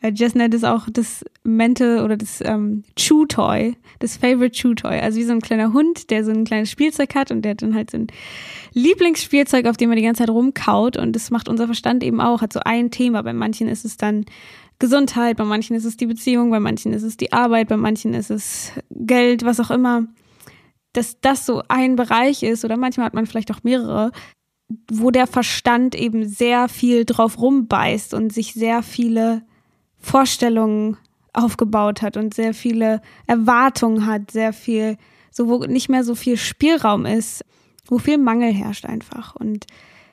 Äh, 0.00 0.12
Jess 0.14 0.34
nennt 0.34 0.54
es 0.54 0.64
auch 0.64 0.88
das 0.90 1.24
Mental 1.42 2.04
oder 2.04 2.16
das 2.16 2.40
ähm, 2.44 2.84
Chew-Toy, 2.96 3.76
das 3.98 4.16
Favorite 4.16 4.52
Chew-Toy. 4.52 5.00
Also 5.00 5.18
wie 5.18 5.24
so 5.24 5.32
ein 5.32 5.40
kleiner 5.40 5.72
Hund, 5.72 6.10
der 6.10 6.24
so 6.24 6.30
ein 6.30 6.44
kleines 6.44 6.70
Spielzeug 6.70 7.14
hat 7.14 7.30
und 7.30 7.42
der 7.42 7.52
hat 7.52 7.62
dann 7.62 7.74
halt 7.74 7.90
so 7.90 7.98
ein 7.98 8.06
Lieblingsspielzeug, 8.72 9.66
auf 9.66 9.76
dem 9.76 9.90
er 9.90 9.96
die 9.96 10.02
ganze 10.02 10.20
Zeit 10.20 10.30
rumkaut. 10.30 10.96
Und 10.96 11.14
das 11.14 11.30
macht 11.30 11.48
unser 11.48 11.66
Verstand 11.66 12.02
eben 12.02 12.20
auch, 12.20 12.40
hat 12.40 12.52
so 12.52 12.60
ein 12.64 12.90
Thema. 12.90 13.22
Bei 13.22 13.32
manchen 13.32 13.68
ist 13.68 13.84
es 13.84 13.96
dann 13.96 14.24
Gesundheit, 14.78 15.36
bei 15.36 15.44
manchen 15.44 15.76
ist 15.76 15.84
es 15.84 15.98
die 15.98 16.06
Beziehung, 16.06 16.50
bei 16.50 16.60
manchen 16.60 16.94
ist 16.94 17.02
es 17.02 17.18
die 17.18 17.32
Arbeit, 17.32 17.68
bei 17.68 17.76
manchen 17.76 18.14
ist 18.14 18.30
es 18.30 18.72
Geld, 18.90 19.44
was 19.44 19.60
auch 19.60 19.70
immer. 19.70 20.06
Dass 20.92 21.20
das 21.20 21.46
so 21.46 21.62
ein 21.68 21.96
Bereich 21.96 22.42
ist 22.42 22.64
oder 22.64 22.76
manchmal 22.76 23.06
hat 23.06 23.14
man 23.14 23.26
vielleicht 23.26 23.52
auch 23.52 23.62
mehrere, 23.62 24.10
wo 24.90 25.10
der 25.10 25.26
Verstand 25.26 25.94
eben 25.94 26.28
sehr 26.28 26.68
viel 26.68 27.04
drauf 27.04 27.40
rumbeißt 27.40 28.14
und 28.14 28.32
sich 28.32 28.54
sehr 28.54 28.82
viele 28.82 29.42
Vorstellungen 29.98 30.96
aufgebaut 31.32 32.02
hat 32.02 32.16
und 32.16 32.34
sehr 32.34 32.54
viele 32.54 33.00
Erwartungen 33.26 34.06
hat, 34.06 34.30
sehr 34.30 34.52
viel, 34.52 34.96
so 35.30 35.48
wo 35.48 35.58
nicht 35.58 35.88
mehr 35.88 36.04
so 36.04 36.14
viel 36.14 36.36
Spielraum 36.36 37.06
ist, 37.06 37.44
wo 37.86 37.98
viel 37.98 38.18
Mangel 38.18 38.52
herrscht 38.52 38.84
einfach 38.84 39.36
und 39.36 39.66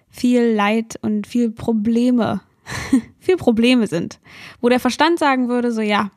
viel 0.10 0.44
Leid 0.54 0.98
und 1.02 1.28
viel 1.28 1.52
Probleme, 1.52 2.42
viel 3.20 3.38
Probleme 3.38 3.88
sind, 3.88 4.20
wo 4.62 4.70
der 4.70 4.80
Verstand 4.80 5.20
sagen 5.20 5.48
würde, 5.48 5.72
so 5.72 5.82
ja, 5.82 6.12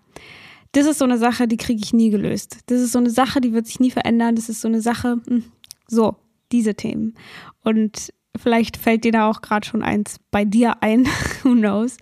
das 0.73 0.87
ist 0.87 0.99
so 0.99 1.05
eine 1.05 1.19
Sache, 1.19 1.49
die 1.49 1.57
kriege 1.57 1.83
ich 1.83 1.93
nie 1.93 2.11
gelöst. 2.11 2.59
Das 2.67 2.81
ist 2.81 2.93
so 2.93 2.99
eine 2.99 3.11
Sache, 3.11 3.41
die 3.41 3.53
wird 3.53 3.67
sich 3.67 3.81
nie 3.81 3.91
verändern. 3.91 4.37
Das 4.37 4.49
ist 4.49 4.61
so 4.61 4.69
eine 4.69 4.81
Sache, 4.81 5.21
hm, 5.27 5.45
so, 5.89 6.17
diese 6.53 6.75
Themen. 6.75 7.15
Und 7.63 8.13
vielleicht 8.37 8.77
fällt 8.77 9.05
dir 9.05 9.13
da 9.13 9.29
auch 9.29 9.43
gerade 9.43 9.67
schon 9.67 9.83
eins 9.83 10.17
bei 10.31 10.45
dir 10.45 10.83
ein, 10.83 11.07
who 11.43 11.53
knows 11.53 11.97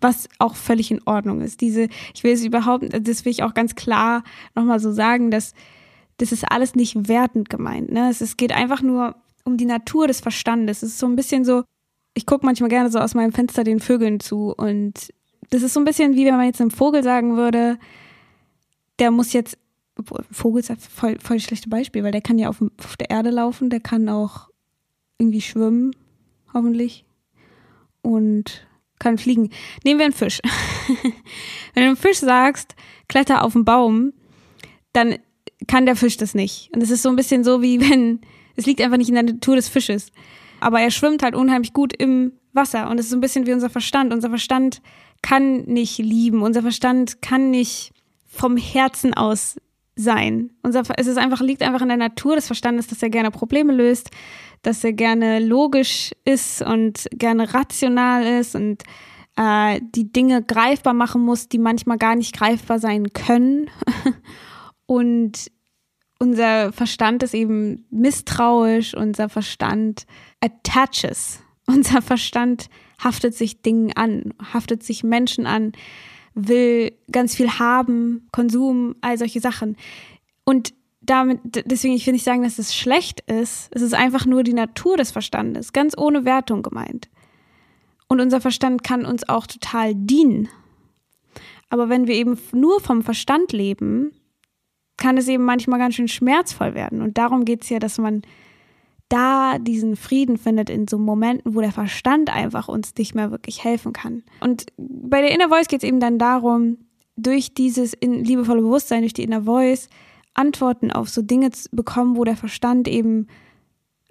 was 0.00 0.28
auch 0.38 0.54
völlig 0.54 0.90
in 0.90 1.02
Ordnung 1.06 1.40
ist. 1.40 1.60
Diese, 1.60 1.88
ich 2.14 2.22
will 2.22 2.32
es 2.32 2.44
überhaupt, 2.44 2.84
das 3.06 3.24
will 3.24 3.32
ich 3.32 3.42
auch 3.42 3.54
ganz 3.54 3.74
klar 3.74 4.22
nochmal 4.54 4.80
so 4.80 4.92
sagen, 4.92 5.30
dass 5.30 5.54
das 6.18 6.32
ist 6.32 6.50
alles 6.50 6.74
nicht 6.74 7.08
wertend 7.08 7.48
gemeint. 7.48 7.92
Ne? 7.92 8.10
Es, 8.10 8.20
es 8.20 8.36
geht 8.36 8.52
einfach 8.52 8.82
nur 8.82 9.16
um 9.44 9.56
die 9.56 9.64
Natur 9.64 10.08
des 10.08 10.20
Verstandes. 10.20 10.82
Es 10.82 10.90
ist 10.90 10.98
so 10.98 11.06
ein 11.06 11.16
bisschen 11.16 11.44
so, 11.44 11.62
ich 12.14 12.26
gucke 12.26 12.44
manchmal 12.44 12.70
gerne 12.70 12.90
so 12.90 12.98
aus 12.98 13.14
meinem 13.14 13.32
Fenster 13.32 13.64
den 13.64 13.80
Vögeln 13.80 14.18
zu 14.18 14.52
und 14.56 15.10
das 15.50 15.62
ist 15.62 15.74
so 15.74 15.80
ein 15.80 15.84
bisschen 15.84 16.14
wie 16.14 16.26
wenn 16.26 16.36
man 16.36 16.46
jetzt 16.46 16.60
einem 16.60 16.70
Vogel 16.70 17.02
sagen 17.02 17.36
würde, 17.36 17.78
der 18.98 19.10
muss 19.10 19.32
jetzt, 19.32 19.58
Vogel 20.30 20.60
ist 20.60 20.68
ja 20.68 20.76
voll, 20.76 21.18
voll 21.20 21.40
schlechte 21.40 21.68
Beispiel, 21.68 22.04
weil 22.04 22.12
der 22.12 22.20
kann 22.20 22.38
ja 22.38 22.48
auf, 22.48 22.62
auf 22.78 22.96
der 22.96 23.10
Erde 23.10 23.30
laufen, 23.30 23.70
der 23.70 23.80
kann 23.80 24.08
auch 24.08 24.48
irgendwie 25.18 25.40
schwimmen, 25.40 25.94
hoffentlich. 26.52 27.04
Und 28.02 28.66
kann 28.98 29.18
fliegen. 29.18 29.50
Nehmen 29.84 30.00
wir 30.00 30.06
einen 30.06 30.14
Fisch. 30.14 30.40
Wenn 31.74 31.82
du 31.82 31.88
einem 31.88 31.96
Fisch 31.96 32.18
sagst, 32.18 32.74
kletter 33.08 33.44
auf 33.44 33.52
den 33.52 33.64
Baum, 33.64 34.12
dann 34.92 35.16
kann 35.66 35.86
der 35.86 35.96
Fisch 35.96 36.16
das 36.16 36.34
nicht. 36.34 36.70
Und 36.74 36.82
es 36.82 36.90
ist 36.90 37.02
so 37.02 37.08
ein 37.08 37.16
bisschen 37.16 37.44
so 37.44 37.62
wie 37.62 37.80
wenn, 37.80 38.20
es 38.56 38.66
liegt 38.66 38.80
einfach 38.80 38.96
nicht 38.96 39.08
in 39.08 39.14
der 39.14 39.24
Natur 39.24 39.56
des 39.56 39.68
Fisches. 39.68 40.10
Aber 40.60 40.80
er 40.80 40.90
schwimmt 40.90 41.22
halt 41.22 41.34
unheimlich 41.34 41.72
gut 41.72 41.92
im 41.96 42.32
Wasser. 42.52 42.90
Und 42.90 42.98
es 42.98 43.06
ist 43.06 43.10
so 43.10 43.16
ein 43.16 43.20
bisschen 43.20 43.46
wie 43.46 43.52
unser 43.52 43.70
Verstand. 43.70 44.12
Unser 44.12 44.28
Verstand 44.28 44.80
kann 45.22 45.64
nicht 45.64 45.98
lieben. 45.98 46.42
Unser 46.42 46.62
Verstand 46.62 47.22
kann 47.22 47.50
nicht 47.50 47.92
vom 48.26 48.56
Herzen 48.56 49.14
aus 49.14 49.56
sein. 49.96 50.50
Unser, 50.62 50.82
es 50.96 51.06
ist 51.06 51.18
einfach, 51.18 51.40
liegt 51.40 51.62
einfach 51.62 51.82
in 51.82 51.88
der 51.88 51.96
Natur 51.96 52.36
des 52.36 52.46
Verstandes, 52.46 52.86
dass 52.86 53.02
er 53.02 53.10
gerne 53.10 53.30
Probleme 53.30 53.72
löst, 53.72 54.10
dass 54.62 54.84
er 54.84 54.92
gerne 54.92 55.40
logisch 55.40 56.12
ist 56.24 56.62
und 56.62 57.06
gerne 57.12 57.52
rational 57.52 58.24
ist 58.24 58.54
und 58.54 58.84
äh, 59.36 59.80
die 59.82 60.12
Dinge 60.12 60.42
greifbar 60.42 60.94
machen 60.94 61.22
muss, 61.22 61.48
die 61.48 61.58
manchmal 61.58 61.98
gar 61.98 62.16
nicht 62.16 62.36
greifbar 62.36 62.78
sein 62.78 63.12
können. 63.12 63.70
und 64.86 65.50
unser 66.20 66.72
Verstand 66.72 67.22
ist 67.22 67.34
eben 67.34 67.86
misstrauisch, 67.90 68.94
unser 68.94 69.28
Verstand 69.28 70.06
attaches, 70.40 71.40
unser 71.66 72.02
Verstand 72.02 72.68
haftet 72.98 73.34
sich 73.34 73.62
Dingen 73.62 73.92
an, 73.96 74.34
haftet 74.52 74.82
sich 74.82 75.04
Menschen 75.04 75.46
an, 75.46 75.72
will 76.34 76.92
ganz 77.10 77.34
viel 77.34 77.58
haben, 77.58 78.28
Konsum, 78.32 78.96
all 79.00 79.18
solche 79.18 79.40
Sachen. 79.40 79.76
Und 80.44 80.74
damit, 81.00 81.40
deswegen 81.66 81.94
ich 81.94 82.06
will 82.06 82.12
nicht 82.12 82.24
sagen, 82.24 82.42
dass 82.42 82.58
es 82.58 82.74
schlecht 82.74 83.20
ist. 83.22 83.70
Es 83.72 83.82
ist 83.82 83.94
einfach 83.94 84.26
nur 84.26 84.42
die 84.42 84.52
Natur 84.52 84.96
des 84.96 85.10
Verstandes, 85.10 85.72
ganz 85.72 85.96
ohne 85.96 86.24
Wertung 86.24 86.62
gemeint. 86.62 87.08
Und 88.08 88.20
unser 88.20 88.40
Verstand 88.40 88.84
kann 88.84 89.04
uns 89.04 89.28
auch 89.28 89.46
total 89.46 89.94
dienen. 89.94 90.48
Aber 91.70 91.88
wenn 91.88 92.06
wir 92.06 92.14
eben 92.14 92.38
nur 92.52 92.80
vom 92.80 93.02
Verstand 93.02 93.52
leben, 93.52 94.12
kann 94.96 95.16
es 95.16 95.28
eben 95.28 95.44
manchmal 95.44 95.78
ganz 95.78 95.94
schön 95.94 96.08
schmerzvoll 96.08 96.74
werden. 96.74 97.02
Und 97.02 97.18
darum 97.18 97.44
geht 97.44 97.62
es 97.62 97.68
ja, 97.68 97.78
dass 97.78 97.98
man 97.98 98.22
da 99.08 99.58
diesen 99.58 99.96
Frieden 99.96 100.36
findet 100.36 100.68
in 100.70 100.86
so 100.86 100.98
Momenten, 100.98 101.54
wo 101.54 101.60
der 101.60 101.72
Verstand 101.72 102.34
einfach 102.34 102.68
uns 102.68 102.94
nicht 102.98 103.14
mehr 103.14 103.30
wirklich 103.30 103.64
helfen 103.64 103.92
kann. 103.92 104.22
Und 104.40 104.66
bei 104.76 105.20
der 105.20 105.32
Inner 105.32 105.48
Voice 105.48 105.68
geht 105.68 105.82
es 105.82 105.88
eben 105.88 106.00
dann 106.00 106.18
darum, 106.18 106.78
durch 107.16 107.54
dieses 107.54 107.96
liebevolle 108.00 108.62
Bewusstsein, 108.62 109.00
durch 109.00 109.14
die 109.14 109.24
Inner 109.24 109.42
Voice, 109.42 109.88
Antworten 110.34 110.92
auf 110.92 111.08
so 111.08 111.22
Dinge 111.22 111.50
zu 111.50 111.68
bekommen, 111.72 112.16
wo 112.16 112.24
der 112.24 112.36
Verstand 112.36 112.86
eben 112.86 113.26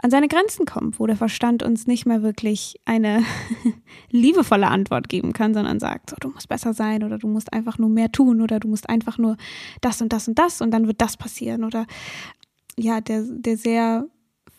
an 0.02 0.12
seine 0.12 0.28
Grenzen 0.28 0.66
kommt, 0.66 1.00
wo 1.00 1.08
der 1.08 1.16
Verstand 1.16 1.64
uns 1.64 1.88
nicht 1.88 2.06
mehr 2.06 2.22
wirklich 2.22 2.80
eine 2.86 3.24
liebevolle 4.12 4.68
Antwort 4.68 5.10
geben 5.10 5.34
kann, 5.34 5.54
sondern 5.54 5.80
sagt, 5.80 6.12
so, 6.12 6.16
du 6.20 6.30
musst 6.30 6.50
besser 6.50 6.74
sein 6.74 7.04
oder 7.04 7.18
du 7.18 7.28
musst 7.28 7.52
einfach 7.52 7.80
nur 7.80 7.90
mehr 7.90 8.12
tun 8.12 8.42
oder 8.42 8.60
du 8.60 8.68
musst 8.68 8.90
einfach 8.90 9.18
nur 9.18 9.38
das 9.82 10.02
und 10.02 10.14
das 10.14 10.28
und 10.28 10.38
das 10.38 10.62
und 10.62 10.72
dann 10.72 10.86
wird 10.86 11.02
das 11.02 11.18
passieren 11.18 11.64
oder 11.64 11.88
ja, 12.78 13.02
der, 13.02 13.24
der 13.24 13.58
sehr 13.58 14.08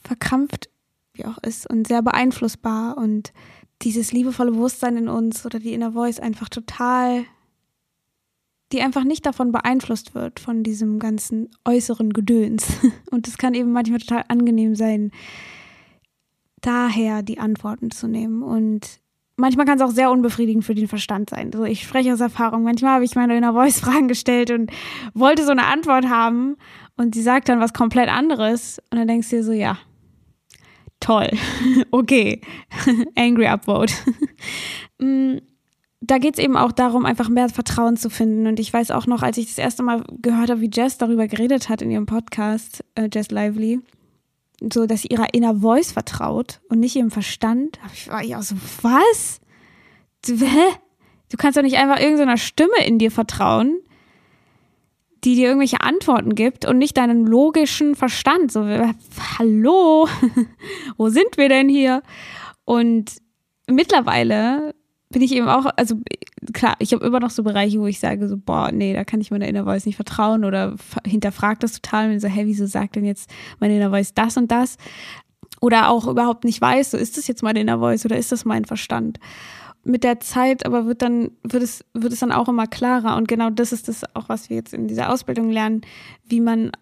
verkrampft 0.09 0.69
wie 1.12 1.25
auch 1.25 1.38
ist 1.38 1.69
und 1.69 1.87
sehr 1.87 2.03
beeinflussbar 2.03 2.97
und 2.97 3.33
dieses 3.83 4.12
liebevolle 4.12 4.53
Bewusstsein 4.53 4.97
in 4.97 5.09
uns 5.09 5.47
oder 5.47 5.59
die 5.59 5.73
Inner 5.73 5.93
Voice 5.93 6.19
einfach 6.19 6.49
total 6.49 7.25
die 8.73 8.83
einfach 8.83 9.05
nicht 9.05 9.25
davon 9.25 9.50
beeinflusst 9.50 10.15
wird, 10.15 10.41
von 10.41 10.62
diesem 10.62 10.99
ganzen 10.99 11.49
äußeren 11.65 12.12
Gedöns. 12.12 12.67
Und 13.11 13.27
es 13.27 13.38
kann 13.38 13.55
eben 13.55 13.73
manchmal 13.73 14.00
total 14.00 14.25
angenehm 14.29 14.75
sein, 14.75 15.11
daher 16.61 17.23
die 17.23 17.38
Antworten 17.38 17.91
zu 17.91 18.09
nehmen. 18.09 18.43
Und 18.43 19.00
manchmal 19.37 19.65
kann 19.65 19.79
es 19.79 19.83
auch 19.83 19.91
sehr 19.91 20.11
unbefriedigend 20.11 20.65
für 20.65 20.75
den 20.75 20.88
Verstand 20.88 21.31
sein. 21.31 21.50
Also 21.53 21.65
ich 21.65 21.83
spreche 21.83 22.12
aus 22.12 22.21
Erfahrung. 22.21 22.62
Manchmal 22.62 22.97
habe 22.97 23.05
ich 23.05 23.15
meiner 23.15 23.37
Inner 23.37 23.55
Voice 23.55 23.81
Fragen 23.81 24.09
gestellt 24.09 24.50
und 24.50 24.71
wollte 25.15 25.45
so 25.45 25.53
eine 25.53 25.65
Antwort 25.65 26.09
haben 26.09 26.57
und 26.97 27.15
sie 27.15 27.23
sagt 27.23 27.49
dann 27.49 27.61
was 27.61 27.73
komplett 27.73 28.11
anderes. 28.11 28.83
Und 28.91 28.99
dann 28.99 29.09
denkst 29.09 29.31
du 29.31 29.37
dir 29.37 29.45
so, 29.45 29.53
ja, 29.53 29.79
toll, 31.09 31.31
okay, 31.91 32.41
angry 33.17 33.47
upvote. 33.47 33.95
Mm, 35.00 35.37
da 36.00 36.19
geht 36.19 36.37
es 36.37 36.45
eben 36.45 36.57
auch 36.57 36.73
darum, 36.73 37.07
einfach 37.07 37.29
mehr 37.29 37.49
Vertrauen 37.49 37.97
zu 37.97 38.11
finden. 38.11 38.49
Und 38.49 38.59
ich 38.59 38.73
weiß 38.73 38.91
auch 38.91 39.07
noch, 39.07 39.23
als 39.23 39.38
ich 39.38 39.47
das 39.47 39.59
erste 39.59 39.85
Mal 39.85 40.03
gehört 40.21 40.50
habe, 40.50 40.61
wie 40.61 40.71
Jess 40.73 40.99
darüber 40.99 41.29
geredet 41.29 41.69
hat 41.69 41.83
in 41.83 41.93
ihrem 41.93 42.07
Podcast, 42.07 42.85
äh, 42.97 43.09
Jess 43.15 43.31
Lively, 43.31 43.79
so, 44.73 44.87
dass 44.87 45.03
sie 45.03 45.09
ihrer 45.12 45.33
Inner 45.35 45.55
Voice 45.55 45.93
vertraut 45.93 46.61
und 46.69 46.81
nicht 46.81 46.97
ihrem 46.97 47.12
Verstand, 47.12 47.79
ich 47.95 48.09
war 48.09 48.25
ich 48.25 48.35
auch 48.35 48.43
so, 48.43 48.57
was? 48.83 49.41
Du, 50.27 50.35
hä? 50.35 50.65
Du 51.31 51.37
kannst 51.37 51.57
doch 51.57 51.62
nicht 51.62 51.77
einfach 51.77 52.00
irgendeiner 52.00 52.38
Stimme 52.38 52.85
in 52.85 52.99
dir 52.99 53.12
vertrauen, 53.12 53.79
die 55.25 55.34
dir 55.34 55.48
irgendwelche 55.48 55.80
Antworten 55.80 56.34
gibt 56.34 56.64
und 56.64 56.78
nicht 56.78 56.96
deinen 56.96 57.26
logischen 57.26 57.94
Verstand. 57.94 58.52
So, 58.52 58.66
hallo, 59.38 60.08
wo 60.96 61.08
sind 61.08 61.37
wir 61.37 61.48
denn 61.48 61.68
hier? 61.68 62.02
Und 62.64 63.16
mittlerweile 63.68 64.75
bin 65.10 65.22
ich 65.22 65.34
eben 65.34 65.48
auch, 65.48 65.66
also 65.76 65.96
klar, 66.52 66.76
ich 66.78 66.92
habe 66.92 67.04
immer 67.04 67.20
noch 67.20 67.30
so 67.30 67.42
Bereiche, 67.42 67.80
wo 67.80 67.87
ich 67.87 67.98
sage 67.98 68.28
so, 68.28 68.37
boah, 68.37 68.70
nee, 68.72 68.92
da 68.92 69.04
kann 69.04 69.20
ich 69.20 69.30
meiner 69.30 69.48
Inner 69.48 69.64
Voice 69.64 69.87
nicht 69.87 69.96
vertrauen 69.96 70.44
oder 70.44 70.76
hinterfragt 71.06 71.62
das 71.62 71.80
total 71.80 72.10
und 72.10 72.20
so, 72.20 72.28
hey, 72.28 72.46
wieso 72.46 72.66
sagt 72.66 72.96
denn 72.96 73.04
jetzt 73.04 73.30
meine 73.58 73.76
Inner 73.76 73.90
Voice 73.90 74.12
das 74.14 74.37
und 74.37 74.50
das? 74.50 74.76
Oder 75.60 75.88
auch 75.88 76.06
überhaupt 76.06 76.44
nicht 76.44 76.60
weiß, 76.60 76.92
so 76.92 76.96
ist 76.96 77.16
das 77.16 77.26
jetzt 77.26 77.42
meine 77.42 77.60
Inner 77.60 77.78
Voice 77.78 78.04
oder 78.04 78.16
ist 78.16 78.32
das 78.32 78.44
mein 78.44 78.64
Verstand? 78.64 79.18
Mit 79.88 80.04
der 80.04 80.21
Zeit 80.21 80.66
aber 80.66 80.85
wird 80.85 81.00
dann, 81.00 81.30
wird 81.42 81.62
es, 81.62 81.83
wird 81.95 82.12
es 82.12 82.21
dann 82.21 82.30
auch 82.30 82.49
immer 82.49 82.66
klarer 82.66 83.16
und 83.16 83.26
genau 83.26 83.49
das 83.49 83.73
ist 83.73 83.88
das 83.88 84.04
auch, 84.14 84.28
was 84.28 84.50
wir 84.50 84.57
jetzt 84.57 84.75
in 84.75 84.87
dieser 84.87 85.11
Ausbildung 85.11 85.50
lernen, 85.50 85.80
wie 86.26 86.40
man 86.40 86.73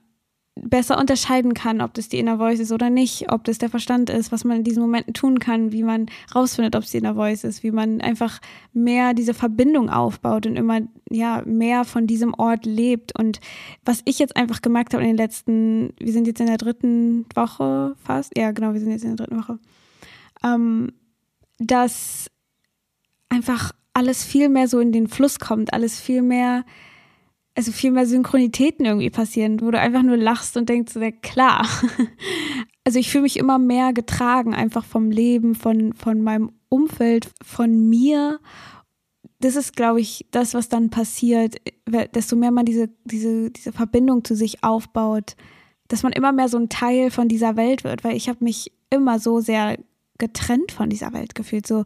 besser 0.56 0.98
unterscheiden 0.98 1.54
kann, 1.54 1.80
ob 1.82 1.94
das 1.94 2.08
die 2.08 2.18
Inner 2.18 2.38
Voice 2.38 2.58
ist 2.60 2.72
oder 2.72 2.90
nicht, 2.90 3.30
ob 3.30 3.44
das 3.44 3.58
der 3.58 3.68
Verstand 3.68 4.10
ist, 4.10 4.32
was 4.32 4.42
man 4.42 4.58
in 4.58 4.64
diesen 4.64 4.80
Momenten 4.82 5.14
tun 5.14 5.38
kann, 5.38 5.70
wie 5.70 5.82
man 5.82 6.06
rausfindet, 6.34 6.74
ob 6.74 6.82
es 6.82 6.90
die 6.90 6.98
Inner 6.98 7.14
Voice 7.14 7.44
ist, 7.44 7.62
wie 7.62 7.70
man 7.70 8.00
einfach 8.00 8.40
mehr 8.72 9.14
diese 9.14 9.34
Verbindung 9.34 9.90
aufbaut 9.90 10.46
und 10.46 10.56
immer 10.56 10.80
ja 11.10 11.42
mehr 11.46 11.84
von 11.84 12.06
diesem 12.06 12.34
Ort 12.34 12.64
lebt. 12.66 13.16
Und 13.16 13.38
was 13.84 14.00
ich 14.04 14.18
jetzt 14.18 14.36
einfach 14.36 14.62
gemerkt 14.62 14.94
habe 14.94 15.04
in 15.04 15.10
den 15.10 15.16
letzten, 15.16 15.92
wir 16.00 16.12
sind 16.12 16.26
jetzt 16.26 16.40
in 16.40 16.46
der 16.46 16.58
dritten 16.58 17.26
Woche 17.34 17.94
fast, 18.02 18.36
ja 18.36 18.50
genau, 18.50 18.72
wir 18.72 18.80
sind 18.80 18.90
jetzt 18.90 19.04
in 19.04 19.14
der 19.14 19.26
dritten 19.26 19.40
Woche, 19.40 19.58
ähm, 20.42 20.92
dass 21.58 22.30
einfach 23.28 23.72
alles 23.92 24.24
viel 24.24 24.48
mehr 24.48 24.68
so 24.68 24.78
in 24.78 24.92
den 24.92 25.08
Fluss 25.08 25.38
kommt, 25.38 25.72
alles 25.72 26.00
viel 26.00 26.22
mehr 26.22 26.64
also 27.56 27.72
viel 27.72 27.90
mehr 27.90 28.06
Synchronitäten 28.06 28.84
irgendwie 28.84 29.10
passieren, 29.10 29.60
wo 29.62 29.70
du 29.70 29.80
einfach 29.80 30.02
nur 30.02 30.18
lachst 30.18 30.56
und 30.56 30.68
denkst, 30.68 30.94
ja 30.96 31.10
klar. 31.10 31.66
Also 32.84 33.00
ich 33.00 33.10
fühle 33.10 33.22
mich 33.22 33.36
immer 33.36 33.58
mehr 33.58 33.92
getragen, 33.92 34.54
einfach 34.54 34.84
vom 34.84 35.10
Leben, 35.10 35.56
von, 35.56 35.92
von 35.94 36.22
meinem 36.22 36.52
Umfeld, 36.68 37.28
von 37.42 37.88
mir. 37.88 38.38
Das 39.40 39.56
ist, 39.56 39.74
glaube 39.74 40.00
ich, 40.00 40.24
das, 40.30 40.54
was 40.54 40.68
dann 40.68 40.88
passiert, 40.88 41.56
desto 42.14 42.36
mehr 42.36 42.52
man 42.52 42.64
diese, 42.64 42.88
diese, 43.02 43.50
diese 43.50 43.72
Verbindung 43.72 44.24
zu 44.24 44.36
sich 44.36 44.62
aufbaut, 44.62 45.34
dass 45.88 46.04
man 46.04 46.12
immer 46.12 46.30
mehr 46.30 46.48
so 46.48 46.58
ein 46.58 46.68
Teil 46.68 47.10
von 47.10 47.26
dieser 47.26 47.56
Welt 47.56 47.82
wird, 47.82 48.04
weil 48.04 48.14
ich 48.14 48.28
habe 48.28 48.44
mich 48.44 48.70
immer 48.88 49.18
so 49.18 49.40
sehr 49.40 49.80
getrennt 50.18 50.70
von 50.70 50.88
dieser 50.88 51.12
Welt 51.12 51.34
gefühlt. 51.34 51.66
So, 51.66 51.82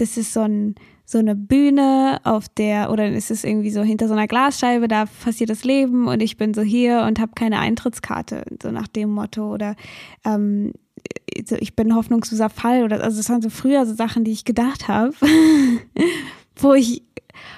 das 0.00 0.16
ist 0.16 0.32
so 0.32 0.40
ein, 0.40 0.74
so 1.04 1.18
eine 1.18 1.34
Bühne, 1.34 2.20
auf 2.24 2.48
der, 2.48 2.90
oder 2.90 3.08
ist 3.10 3.30
es 3.30 3.44
irgendwie 3.44 3.70
so 3.70 3.82
hinter 3.82 4.08
so 4.08 4.14
einer 4.14 4.28
Glasscheibe, 4.28 4.88
da 4.88 5.06
passiert 5.06 5.50
das 5.50 5.64
Leben 5.64 6.08
und 6.08 6.22
ich 6.22 6.36
bin 6.36 6.54
so 6.54 6.62
hier 6.62 7.02
und 7.02 7.20
habe 7.20 7.32
keine 7.34 7.58
Eintrittskarte, 7.58 8.44
so 8.62 8.70
nach 8.70 8.88
dem 8.88 9.10
Motto. 9.10 9.52
Oder 9.52 9.76
ähm, 10.24 10.72
ich 11.34 11.74
bin 11.76 11.88
ein 11.88 11.96
hoffnungsloser 11.96 12.48
Fall. 12.48 12.84
Oder 12.84 13.02
also 13.02 13.16
das 13.16 13.28
waren 13.28 13.42
so 13.42 13.50
früher 13.50 13.84
so 13.86 13.94
Sachen, 13.94 14.24
die 14.24 14.32
ich 14.32 14.44
gedacht 14.44 14.88
habe, 14.88 15.12
wo 16.56 16.74
ich, 16.74 17.02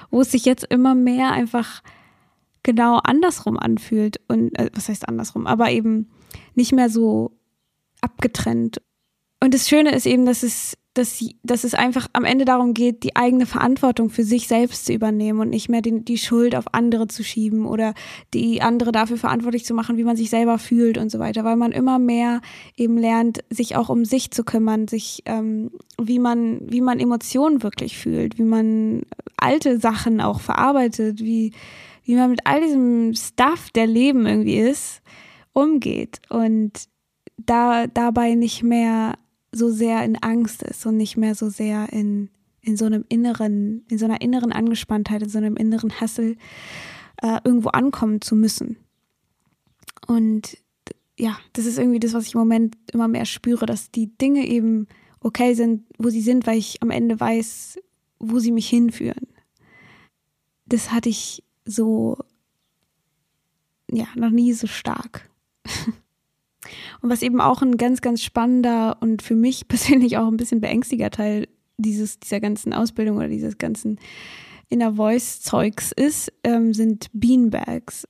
wo 0.09 0.21
es 0.21 0.31
sich 0.31 0.45
jetzt 0.45 0.65
immer 0.65 0.95
mehr 0.95 1.31
einfach 1.31 1.83
genau 2.63 2.97
andersrum 3.03 3.57
anfühlt. 3.57 4.19
Und 4.27 4.57
äh, 4.57 4.69
was 4.73 4.89
heißt 4.89 5.07
andersrum? 5.07 5.47
Aber 5.47 5.71
eben 5.71 6.09
nicht 6.55 6.73
mehr 6.73 6.89
so 6.89 7.31
abgetrennt. 8.01 8.81
Und 9.41 9.53
das 9.53 9.69
Schöne 9.69 9.93
ist 9.93 10.05
eben, 10.05 10.25
dass 10.25 10.41
es 10.41 10.77
dass, 10.93 11.25
dass 11.41 11.63
es 11.63 11.73
einfach 11.73 12.07
am 12.13 12.23
Ende 12.23 12.45
darum 12.45 12.73
geht, 12.73 13.03
die 13.03 13.15
eigene 13.15 13.47
Verantwortung 13.47 14.11
für 14.11 14.23
sich 14.23 14.47
selbst 14.47 14.85
zu 14.85 14.93
übernehmen 14.93 15.39
und 15.39 15.49
nicht 15.49 15.67
mehr 15.67 15.81
den, 15.81 16.05
die 16.05 16.19
Schuld 16.19 16.55
auf 16.55 16.73
andere 16.73 17.07
zu 17.07 17.23
schieben 17.23 17.65
oder 17.65 17.95
die 18.33 18.61
andere 18.61 18.91
dafür 18.91 19.17
verantwortlich 19.17 19.65
zu 19.65 19.73
machen, 19.73 19.97
wie 19.97 20.03
man 20.03 20.15
sich 20.15 20.29
selber 20.29 20.59
fühlt 20.59 20.99
und 20.99 21.09
so 21.09 21.17
weiter, 21.17 21.43
weil 21.43 21.55
man 21.55 21.71
immer 21.71 21.97
mehr 21.97 22.41
eben 22.77 22.97
lernt, 22.97 23.43
sich 23.49 23.75
auch 23.75 23.89
um 23.89 24.05
sich 24.05 24.29
zu 24.29 24.43
kümmern, 24.43 24.87
sich 24.87 25.23
ähm, 25.25 25.71
wie 25.99 26.19
man 26.19 26.61
wie 26.69 26.81
man 26.81 26.99
Emotionen 26.99 27.63
wirklich 27.63 27.97
fühlt, 27.97 28.37
wie 28.37 28.43
man 28.43 29.01
alte 29.37 29.79
Sachen 29.79 30.21
auch 30.21 30.41
verarbeitet, 30.41 31.21
wie 31.21 31.53
wie 32.05 32.15
man 32.15 32.29
mit 32.29 32.41
all 32.45 32.61
diesem 32.61 33.15
Stuff, 33.15 33.71
der 33.71 33.87
Leben 33.87 34.27
irgendwie 34.27 34.59
ist, 34.59 35.01
umgeht 35.53 36.21
und 36.29 36.71
da 37.37 37.87
dabei 37.87 38.35
nicht 38.35 38.61
mehr 38.61 39.15
so 39.53 39.69
sehr 39.69 40.03
in 40.03 40.17
Angst 40.17 40.63
ist 40.63 40.85
und 40.85 40.97
nicht 40.97 41.15
mehr 41.15 41.35
so 41.35 41.49
sehr 41.49 41.93
in, 41.93 42.29
in 42.61 42.75
so 42.75 42.85
einem 42.85 43.05
inneren, 43.07 43.85
in 43.89 43.97
so 43.97 44.05
einer 44.05 44.21
inneren 44.21 44.51
Angespanntheit, 44.51 45.21
in 45.21 45.29
so 45.29 45.37
einem 45.37 45.55
inneren 45.55 46.01
Hassel 46.01 46.37
äh, 47.21 47.39
irgendwo 47.43 47.69
ankommen 47.69 48.21
zu 48.21 48.35
müssen. 48.35 48.77
Und 50.07 50.57
ja, 51.17 51.37
das 51.53 51.65
ist 51.65 51.77
irgendwie 51.77 51.99
das, 51.99 52.13
was 52.13 52.27
ich 52.27 52.33
im 52.33 52.39
Moment 52.39 52.75
immer 52.91 53.07
mehr 53.07 53.25
spüre, 53.25 53.65
dass 53.65 53.91
die 53.91 54.17
Dinge 54.17 54.47
eben 54.47 54.87
okay 55.19 55.53
sind, 55.53 55.85
wo 55.97 56.09
sie 56.09 56.21
sind, 56.21 56.47
weil 56.47 56.57
ich 56.57 56.81
am 56.81 56.89
Ende 56.89 57.19
weiß, 57.19 57.79
wo 58.19 58.39
sie 58.39 58.51
mich 58.51 58.67
hinführen. 58.67 59.27
Das 60.65 60.91
hatte 60.91 61.09
ich 61.09 61.43
so, 61.65 62.17
ja, 63.91 64.07
noch 64.15 64.31
nie 64.31 64.53
so 64.53 64.67
stark. 64.67 65.29
Und 67.01 67.09
was 67.09 67.21
eben 67.21 67.41
auch 67.41 67.61
ein 67.61 67.77
ganz, 67.77 68.01
ganz 68.01 68.21
spannender 68.21 68.97
und 69.01 69.21
für 69.21 69.35
mich 69.35 69.67
persönlich 69.67 70.17
auch 70.17 70.27
ein 70.27 70.37
bisschen 70.37 70.61
beängstiger 70.61 71.09
Teil 71.09 71.47
dieses, 71.77 72.19
dieser 72.19 72.39
ganzen 72.39 72.73
Ausbildung 72.73 73.17
oder 73.17 73.27
dieses 73.27 73.57
ganzen 73.57 73.99
Inner 74.69 74.93
Voice 74.93 75.41
Zeugs 75.41 75.91
ist, 75.91 76.31
ähm, 76.43 76.73
sind 76.73 77.07
Beanbags. 77.13 78.07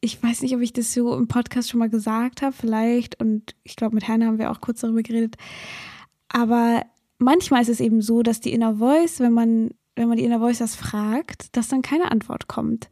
Ich 0.00 0.22
weiß 0.22 0.42
nicht, 0.42 0.54
ob 0.54 0.60
ich 0.60 0.72
das 0.72 0.92
so 0.92 1.14
im 1.14 1.28
Podcast 1.28 1.70
schon 1.70 1.80
mal 1.80 1.90
gesagt 1.90 2.42
habe, 2.42 2.54
vielleicht. 2.54 3.20
Und 3.20 3.54
ich 3.64 3.76
glaube, 3.76 3.94
mit 3.94 4.06
Hannah 4.08 4.26
haben 4.26 4.38
wir 4.38 4.50
auch 4.50 4.60
kurz 4.60 4.80
darüber 4.80 5.02
geredet. 5.02 5.36
Aber 6.28 6.82
manchmal 7.18 7.62
ist 7.62 7.68
es 7.68 7.80
eben 7.80 8.02
so, 8.02 8.22
dass 8.22 8.40
die 8.40 8.52
Inner 8.52 8.76
Voice, 8.76 9.20
wenn 9.20 9.32
man, 9.32 9.70
wenn 9.94 10.08
man 10.08 10.16
die 10.16 10.24
Inner 10.24 10.40
Voice 10.40 10.58
das 10.58 10.76
fragt, 10.76 11.56
dass 11.56 11.68
dann 11.68 11.82
keine 11.82 12.10
Antwort 12.10 12.46
kommt. 12.46 12.88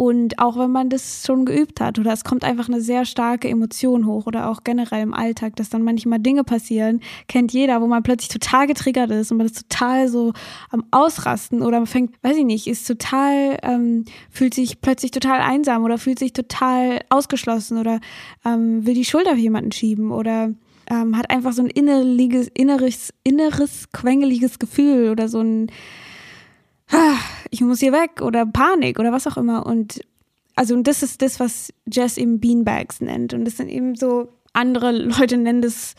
Und 0.00 0.38
auch 0.38 0.56
wenn 0.56 0.70
man 0.70 0.88
das 0.88 1.24
schon 1.26 1.44
geübt 1.44 1.78
hat 1.78 1.98
oder 1.98 2.14
es 2.14 2.24
kommt 2.24 2.42
einfach 2.42 2.70
eine 2.70 2.80
sehr 2.80 3.04
starke 3.04 3.50
Emotion 3.50 4.06
hoch 4.06 4.26
oder 4.26 4.48
auch 4.48 4.64
generell 4.64 5.02
im 5.02 5.12
Alltag, 5.12 5.56
dass 5.56 5.68
dann 5.68 5.82
manchmal 5.82 6.20
Dinge 6.20 6.42
passieren, 6.42 7.02
kennt 7.28 7.52
jeder, 7.52 7.82
wo 7.82 7.86
man 7.86 8.02
plötzlich 8.02 8.30
total 8.30 8.66
getriggert 8.66 9.10
ist 9.10 9.30
und 9.30 9.36
man 9.36 9.46
ist 9.46 9.68
total 9.68 10.08
so 10.08 10.32
am 10.70 10.84
Ausrasten 10.90 11.60
oder 11.60 11.80
man 11.80 11.86
fängt, 11.86 12.14
weiß 12.22 12.38
ich 12.38 12.46
nicht, 12.46 12.66
ist 12.66 12.86
total, 12.86 13.58
ähm, 13.62 14.06
fühlt 14.30 14.54
sich 14.54 14.80
plötzlich 14.80 15.10
total 15.10 15.40
einsam 15.40 15.84
oder 15.84 15.98
fühlt 15.98 16.18
sich 16.18 16.32
total 16.32 17.00
ausgeschlossen 17.10 17.76
oder 17.76 18.00
ähm, 18.46 18.86
will 18.86 18.94
die 18.94 19.04
Schuld 19.04 19.28
auf 19.28 19.36
jemanden 19.36 19.70
schieben 19.70 20.12
oder 20.12 20.54
ähm, 20.90 21.14
hat 21.14 21.28
einfach 21.28 21.52
so 21.52 21.60
ein 21.60 21.68
innerliches, 21.68 22.48
inneres, 22.54 23.12
inneres, 23.22 23.92
quengeliges 23.92 24.58
Gefühl 24.58 25.10
oder 25.10 25.28
so 25.28 25.40
ein 25.40 25.70
ich 27.50 27.60
muss 27.60 27.80
hier 27.80 27.92
weg 27.92 28.22
oder 28.22 28.46
Panik 28.46 28.98
oder 28.98 29.12
was 29.12 29.26
auch 29.26 29.36
immer. 29.36 29.66
Und 29.66 30.00
also 30.56 30.74
und 30.74 30.86
das 30.86 31.02
ist 31.02 31.22
das, 31.22 31.40
was 31.40 31.72
Jess 31.90 32.16
eben 32.16 32.40
Beanbags 32.40 33.00
nennt. 33.00 33.34
Und 33.34 33.44
das 33.44 33.56
sind 33.56 33.68
eben 33.68 33.94
so, 33.94 34.28
andere 34.52 34.92
Leute 34.92 35.36
nennen 35.36 35.62
das 35.62 35.94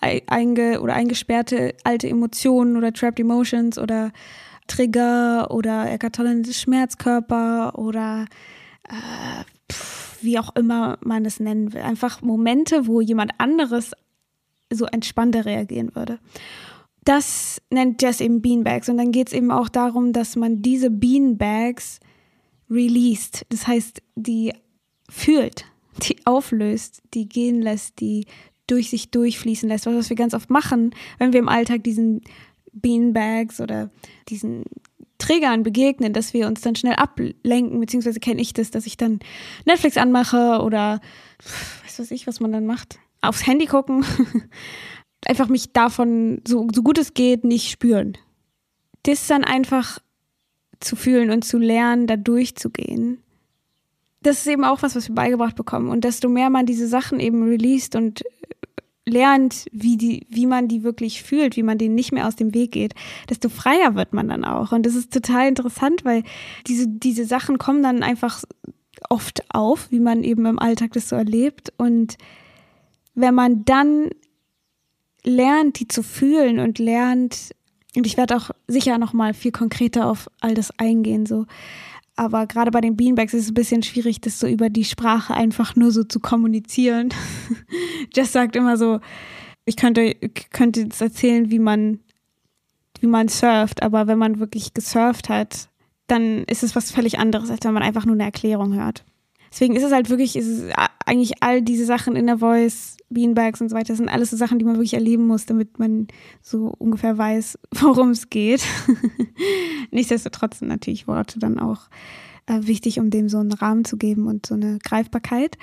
einge 0.00 0.80
oder 0.80 0.94
eingesperrte 0.94 1.74
alte 1.84 2.08
Emotionen 2.08 2.76
oder 2.76 2.92
trapped 2.92 3.18
emotions 3.18 3.78
oder 3.78 4.12
Trigger 4.66 5.50
oder 5.50 5.90
Eckhart 5.90 6.16
Tolle 6.16 6.42
Schmerzkörper 6.44 7.78
oder 7.78 8.26
äh, 8.88 9.72
pf, 9.72 10.18
wie 10.22 10.38
auch 10.38 10.54
immer 10.54 10.98
man 11.00 11.24
es 11.24 11.40
nennen 11.40 11.72
will. 11.72 11.80
Einfach 11.80 12.20
Momente, 12.20 12.86
wo 12.86 13.00
jemand 13.00 13.32
anderes 13.38 13.92
so 14.70 14.84
entspannter 14.86 15.44
reagieren 15.44 15.94
würde 15.94 16.18
das 17.06 17.62
nennt 17.70 18.02
Jess 18.02 18.20
eben 18.20 18.42
Beanbags. 18.42 18.88
Und 18.88 18.98
dann 18.98 19.12
geht 19.12 19.28
es 19.28 19.32
eben 19.32 19.50
auch 19.50 19.68
darum, 19.68 20.12
dass 20.12 20.36
man 20.36 20.60
diese 20.60 20.90
Beanbags 20.90 22.00
released. 22.68 23.46
Das 23.48 23.66
heißt, 23.66 24.02
die 24.16 24.52
fühlt, 25.08 25.64
die 26.02 26.16
auflöst, 26.26 27.02
die 27.14 27.28
gehen 27.28 27.62
lässt, 27.62 28.00
die 28.00 28.26
durch 28.66 28.90
sich 28.90 29.10
durchfließen 29.12 29.68
lässt. 29.68 29.86
Was 29.86 30.10
wir 30.10 30.16
ganz 30.16 30.34
oft 30.34 30.50
machen, 30.50 30.94
wenn 31.18 31.32
wir 31.32 31.40
im 31.40 31.48
Alltag 31.48 31.84
diesen 31.84 32.22
Beanbags 32.72 33.60
oder 33.60 33.90
diesen 34.28 34.64
Trägern 35.18 35.62
begegnen, 35.62 36.12
dass 36.12 36.34
wir 36.34 36.48
uns 36.48 36.60
dann 36.60 36.76
schnell 36.76 36.94
ablenken, 36.94 37.80
beziehungsweise 37.80 38.20
kenne 38.20 38.42
ich 38.42 38.52
das, 38.52 38.70
dass 38.70 38.84
ich 38.84 38.96
dann 38.96 39.20
Netflix 39.64 39.96
anmache 39.96 40.60
oder 40.62 41.00
weiß 41.84 42.00
was 42.00 42.10
ich, 42.10 42.26
was 42.26 42.40
man 42.40 42.52
dann 42.52 42.66
macht, 42.66 42.98
aufs 43.22 43.46
Handy 43.46 43.66
gucken 43.66 44.04
einfach 45.24 45.48
mich 45.48 45.72
davon, 45.72 46.42
so, 46.46 46.68
so 46.72 46.82
gut 46.82 46.98
es 46.98 47.14
geht, 47.14 47.44
nicht 47.44 47.70
spüren. 47.70 48.16
Das 49.04 49.26
dann 49.26 49.44
einfach 49.44 50.00
zu 50.80 50.96
fühlen 50.96 51.30
und 51.30 51.44
zu 51.44 51.58
lernen, 51.58 52.06
da 52.06 52.16
durchzugehen. 52.16 53.22
Das 54.22 54.38
ist 54.38 54.46
eben 54.46 54.64
auch 54.64 54.82
was, 54.82 54.96
was 54.96 55.08
wir 55.08 55.14
beigebracht 55.14 55.56
bekommen. 55.56 55.88
Und 55.88 56.04
desto 56.04 56.28
mehr 56.28 56.50
man 56.50 56.66
diese 56.66 56.88
Sachen 56.88 57.20
eben 57.20 57.44
released 57.44 57.96
und 57.96 58.24
lernt, 59.08 59.66
wie, 59.70 59.96
die, 59.96 60.26
wie 60.28 60.46
man 60.46 60.66
die 60.66 60.82
wirklich 60.82 61.22
fühlt, 61.22 61.56
wie 61.56 61.62
man 61.62 61.78
denen 61.78 61.94
nicht 61.94 62.12
mehr 62.12 62.26
aus 62.26 62.34
dem 62.34 62.52
Weg 62.54 62.72
geht, 62.72 62.94
desto 63.30 63.48
freier 63.48 63.94
wird 63.94 64.12
man 64.12 64.28
dann 64.28 64.44
auch. 64.44 64.72
Und 64.72 64.84
das 64.84 64.96
ist 64.96 65.12
total 65.12 65.48
interessant, 65.48 66.04
weil 66.04 66.24
diese, 66.66 66.88
diese 66.88 67.24
Sachen 67.24 67.58
kommen 67.58 67.82
dann 67.82 68.02
einfach 68.02 68.42
oft 69.08 69.44
auf, 69.54 69.90
wie 69.92 70.00
man 70.00 70.24
eben 70.24 70.44
im 70.46 70.58
Alltag 70.58 70.92
das 70.92 71.08
so 71.08 71.16
erlebt. 71.16 71.72
Und 71.76 72.16
wenn 73.14 73.34
man 73.34 73.64
dann 73.64 74.10
lernt, 75.26 75.80
die 75.80 75.88
zu 75.88 76.02
fühlen 76.02 76.58
und 76.58 76.78
lernt, 76.78 77.50
und 77.96 78.06
ich 78.06 78.16
werde 78.16 78.36
auch 78.36 78.50
sicher 78.68 78.98
nochmal 78.98 79.34
viel 79.34 79.52
konkreter 79.52 80.06
auf 80.08 80.28
all 80.40 80.54
das 80.54 80.70
eingehen, 80.78 81.26
so. 81.26 81.46
Aber 82.18 82.46
gerade 82.46 82.70
bei 82.70 82.80
den 82.80 82.96
Beanbags 82.96 83.34
ist 83.34 83.42
es 83.42 83.50
ein 83.50 83.54
bisschen 83.54 83.82
schwierig, 83.82 84.22
das 84.22 84.38
so 84.38 84.46
über 84.46 84.70
die 84.70 84.84
Sprache 84.84 85.34
einfach 85.34 85.76
nur 85.76 85.90
so 85.90 86.02
zu 86.02 86.18
kommunizieren. 86.18 87.10
Jess 88.14 88.32
sagt 88.32 88.56
immer 88.56 88.78
so, 88.78 89.00
ich 89.66 89.76
könnte, 89.76 90.14
könnte 90.50 90.80
jetzt 90.80 91.00
erzählen, 91.02 91.50
wie 91.50 91.58
man, 91.58 92.00
wie 93.00 93.06
man 93.06 93.28
surft, 93.28 93.82
aber 93.82 94.06
wenn 94.06 94.18
man 94.18 94.38
wirklich 94.38 94.72
gesurft 94.72 95.28
hat, 95.28 95.68
dann 96.06 96.44
ist 96.44 96.62
es 96.62 96.74
was 96.74 96.90
völlig 96.90 97.18
anderes, 97.18 97.50
als 97.50 97.64
wenn 97.64 97.74
man 97.74 97.82
einfach 97.82 98.06
nur 98.06 98.14
eine 98.14 98.24
Erklärung 98.24 98.74
hört. 98.74 99.04
Deswegen 99.56 99.74
ist 99.74 99.84
es 99.84 99.92
halt 99.92 100.10
wirklich, 100.10 100.36
ist 100.36 100.48
es 100.48 100.70
eigentlich 101.06 101.42
all 101.42 101.62
diese 101.62 101.86
Sachen 101.86 102.14
in 102.14 102.26
der 102.26 102.36
Voice, 102.36 102.98
Beanbags 103.08 103.62
und 103.62 103.70
so 103.70 103.74
weiter, 103.74 103.96
sind 103.96 104.10
alles 104.10 104.28
so 104.28 104.36
Sachen, 104.36 104.58
die 104.58 104.66
man 104.66 104.74
wirklich 104.74 104.92
erleben 104.92 105.26
muss, 105.26 105.46
damit 105.46 105.78
man 105.78 106.08
so 106.42 106.74
ungefähr 106.76 107.16
weiß, 107.16 107.58
worum 107.80 108.10
es 108.10 108.28
geht. 108.28 108.62
Nichtsdestotrotz 109.90 110.58
sind 110.58 110.68
natürlich 110.68 111.08
Worte 111.08 111.38
dann 111.38 111.58
auch 111.58 111.88
äh, 112.44 112.66
wichtig, 112.66 113.00
um 113.00 113.08
dem 113.08 113.30
so 113.30 113.38
einen 113.38 113.52
Rahmen 113.52 113.86
zu 113.86 113.96
geben 113.96 114.26
und 114.26 114.44
so 114.44 114.52
eine 114.52 114.78
Greifbarkeit. 114.78 115.56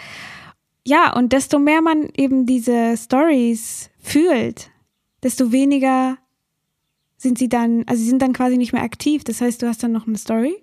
Ja, 0.83 1.15
und 1.15 1.31
desto 1.31 1.59
mehr 1.59 1.83
man 1.83 2.09
eben 2.17 2.47
diese 2.47 2.97
Stories 2.97 3.91
fühlt, 3.99 4.71
desto 5.21 5.51
weniger 5.51 6.17
sind 7.15 7.37
sie 7.37 7.47
dann, 7.47 7.83
also 7.85 8.01
sie 8.01 8.09
sind 8.09 8.23
dann 8.23 8.33
quasi 8.33 8.57
nicht 8.57 8.73
mehr 8.73 8.81
aktiv. 8.81 9.23
Das 9.23 9.39
heißt, 9.39 9.61
du 9.61 9.67
hast 9.67 9.83
dann 9.83 9.91
noch 9.91 10.07
eine 10.07 10.17
Story 10.17 10.62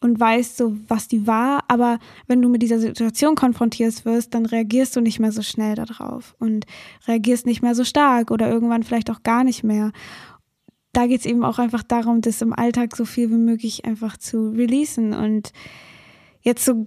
und 0.00 0.18
weißt 0.18 0.56
so, 0.56 0.76
was 0.88 1.08
die 1.08 1.26
war, 1.26 1.64
aber 1.68 1.98
wenn 2.26 2.40
du 2.40 2.48
mit 2.48 2.62
dieser 2.62 2.78
Situation 2.78 3.34
konfrontiert 3.34 4.04
wirst, 4.04 4.34
dann 4.34 4.46
reagierst 4.46 4.96
du 4.96 5.00
nicht 5.00 5.20
mehr 5.20 5.32
so 5.32 5.42
schnell 5.42 5.74
darauf 5.74 6.34
und 6.38 6.64
reagierst 7.06 7.46
nicht 7.46 7.62
mehr 7.62 7.74
so 7.74 7.84
stark 7.84 8.30
oder 8.30 8.50
irgendwann 8.50 8.82
vielleicht 8.82 9.10
auch 9.10 9.22
gar 9.22 9.44
nicht 9.44 9.62
mehr. 9.62 9.92
Da 10.92 11.06
geht 11.06 11.20
es 11.20 11.26
eben 11.26 11.44
auch 11.44 11.58
einfach 11.58 11.82
darum, 11.82 12.22
das 12.22 12.42
im 12.42 12.52
Alltag 12.52 12.96
so 12.96 13.04
viel 13.04 13.30
wie 13.30 13.36
möglich 13.36 13.84
einfach 13.84 14.16
zu 14.16 14.50
releasen 14.50 15.12
und 15.12 15.52
jetzt 16.40 16.64
so 16.64 16.86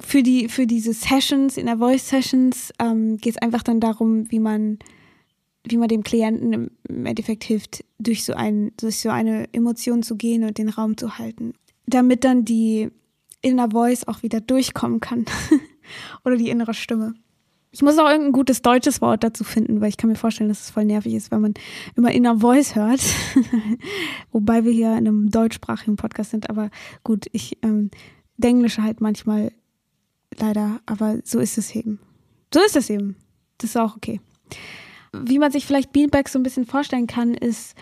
für 0.00 0.22
die 0.22 0.48
für 0.48 0.66
diese 0.66 0.92
Sessions 0.92 1.56
in 1.56 1.66
der 1.66 1.78
Voice 1.78 2.08
Sessions 2.08 2.72
ähm, 2.78 3.16
geht 3.16 3.36
es 3.36 3.42
einfach 3.42 3.62
dann 3.62 3.80
darum, 3.80 4.30
wie 4.30 4.40
man 4.40 4.78
wie 5.64 5.76
man 5.76 5.88
dem 5.88 6.02
Klienten 6.02 6.70
im 6.88 7.06
Endeffekt 7.06 7.44
hilft, 7.44 7.84
durch 7.98 8.24
so, 8.24 8.34
ein, 8.34 8.72
durch 8.78 8.98
so 8.98 9.10
eine 9.10 9.46
Emotion 9.52 10.02
zu 10.02 10.16
gehen 10.16 10.44
und 10.44 10.58
den 10.58 10.68
Raum 10.68 10.96
zu 10.96 11.18
halten. 11.18 11.54
Damit 11.86 12.24
dann 12.24 12.44
die 12.44 12.90
Inner 13.40 13.70
Voice 13.70 14.06
auch 14.06 14.22
wieder 14.22 14.40
durchkommen 14.40 15.00
kann. 15.00 15.24
Oder 16.24 16.36
die 16.36 16.50
innere 16.50 16.74
Stimme. 16.74 17.14
Ich 17.70 17.82
muss 17.82 17.98
auch 17.98 18.08
irgendein 18.08 18.32
gutes 18.32 18.60
deutsches 18.60 19.00
Wort 19.00 19.24
dazu 19.24 19.44
finden, 19.44 19.80
weil 19.80 19.88
ich 19.88 19.96
kann 19.96 20.10
mir 20.10 20.16
vorstellen, 20.16 20.48
dass 20.48 20.60
es 20.60 20.70
voll 20.70 20.84
nervig 20.84 21.14
ist, 21.14 21.30
wenn 21.30 21.40
man 21.40 21.54
immer 21.96 22.12
Inner 22.12 22.38
Voice 22.38 22.74
hört. 22.74 23.00
Wobei 24.32 24.64
wir 24.64 24.72
hier 24.72 24.92
in 24.92 25.08
einem 25.08 25.30
deutschsprachigen 25.30 25.96
Podcast 25.96 26.30
sind. 26.30 26.50
Aber 26.50 26.70
gut, 27.02 27.26
ich 27.32 27.58
ähm, 27.62 27.90
Englische 28.40 28.82
halt 28.82 29.00
manchmal 29.00 29.52
leider, 30.38 30.80
aber 30.84 31.18
so 31.24 31.38
ist 31.38 31.56
es 31.56 31.74
eben. 31.74 31.98
So 32.52 32.60
ist 32.60 32.76
es 32.76 32.90
eben. 32.90 33.16
Das 33.58 33.70
ist 33.70 33.76
auch 33.76 33.96
okay 33.96 34.20
wie 35.12 35.38
man 35.38 35.52
sich 35.52 35.66
vielleicht 35.66 35.92
Beanbags 35.92 36.32
so 36.32 36.38
ein 36.38 36.42
bisschen 36.42 36.64
vorstellen 36.64 37.06
kann, 37.06 37.34
ist, 37.34 37.76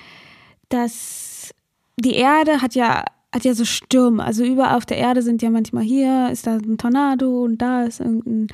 dass 0.69 1.55
die 1.97 2.15
Erde 2.15 2.61
hat 2.63 2.75
ja 2.75 3.05
hat 3.33 3.45
ja 3.45 3.55
so 3.55 3.65
Stürme. 3.65 4.25
Also 4.25 4.45
überall 4.45 4.77
auf 4.77 4.87
der 4.87 4.99
Erde 4.99 5.23
sind 5.23 5.43
ja 5.43 5.51
manchmal 5.51 5.85
hier 5.85 6.31
ist 6.31 6.47
da 6.47 6.57
ein 6.57 6.79
Tornado 6.79 7.45
und 7.45 7.59
da 7.59 7.85
ist 7.85 8.01
irgendein 8.01 8.49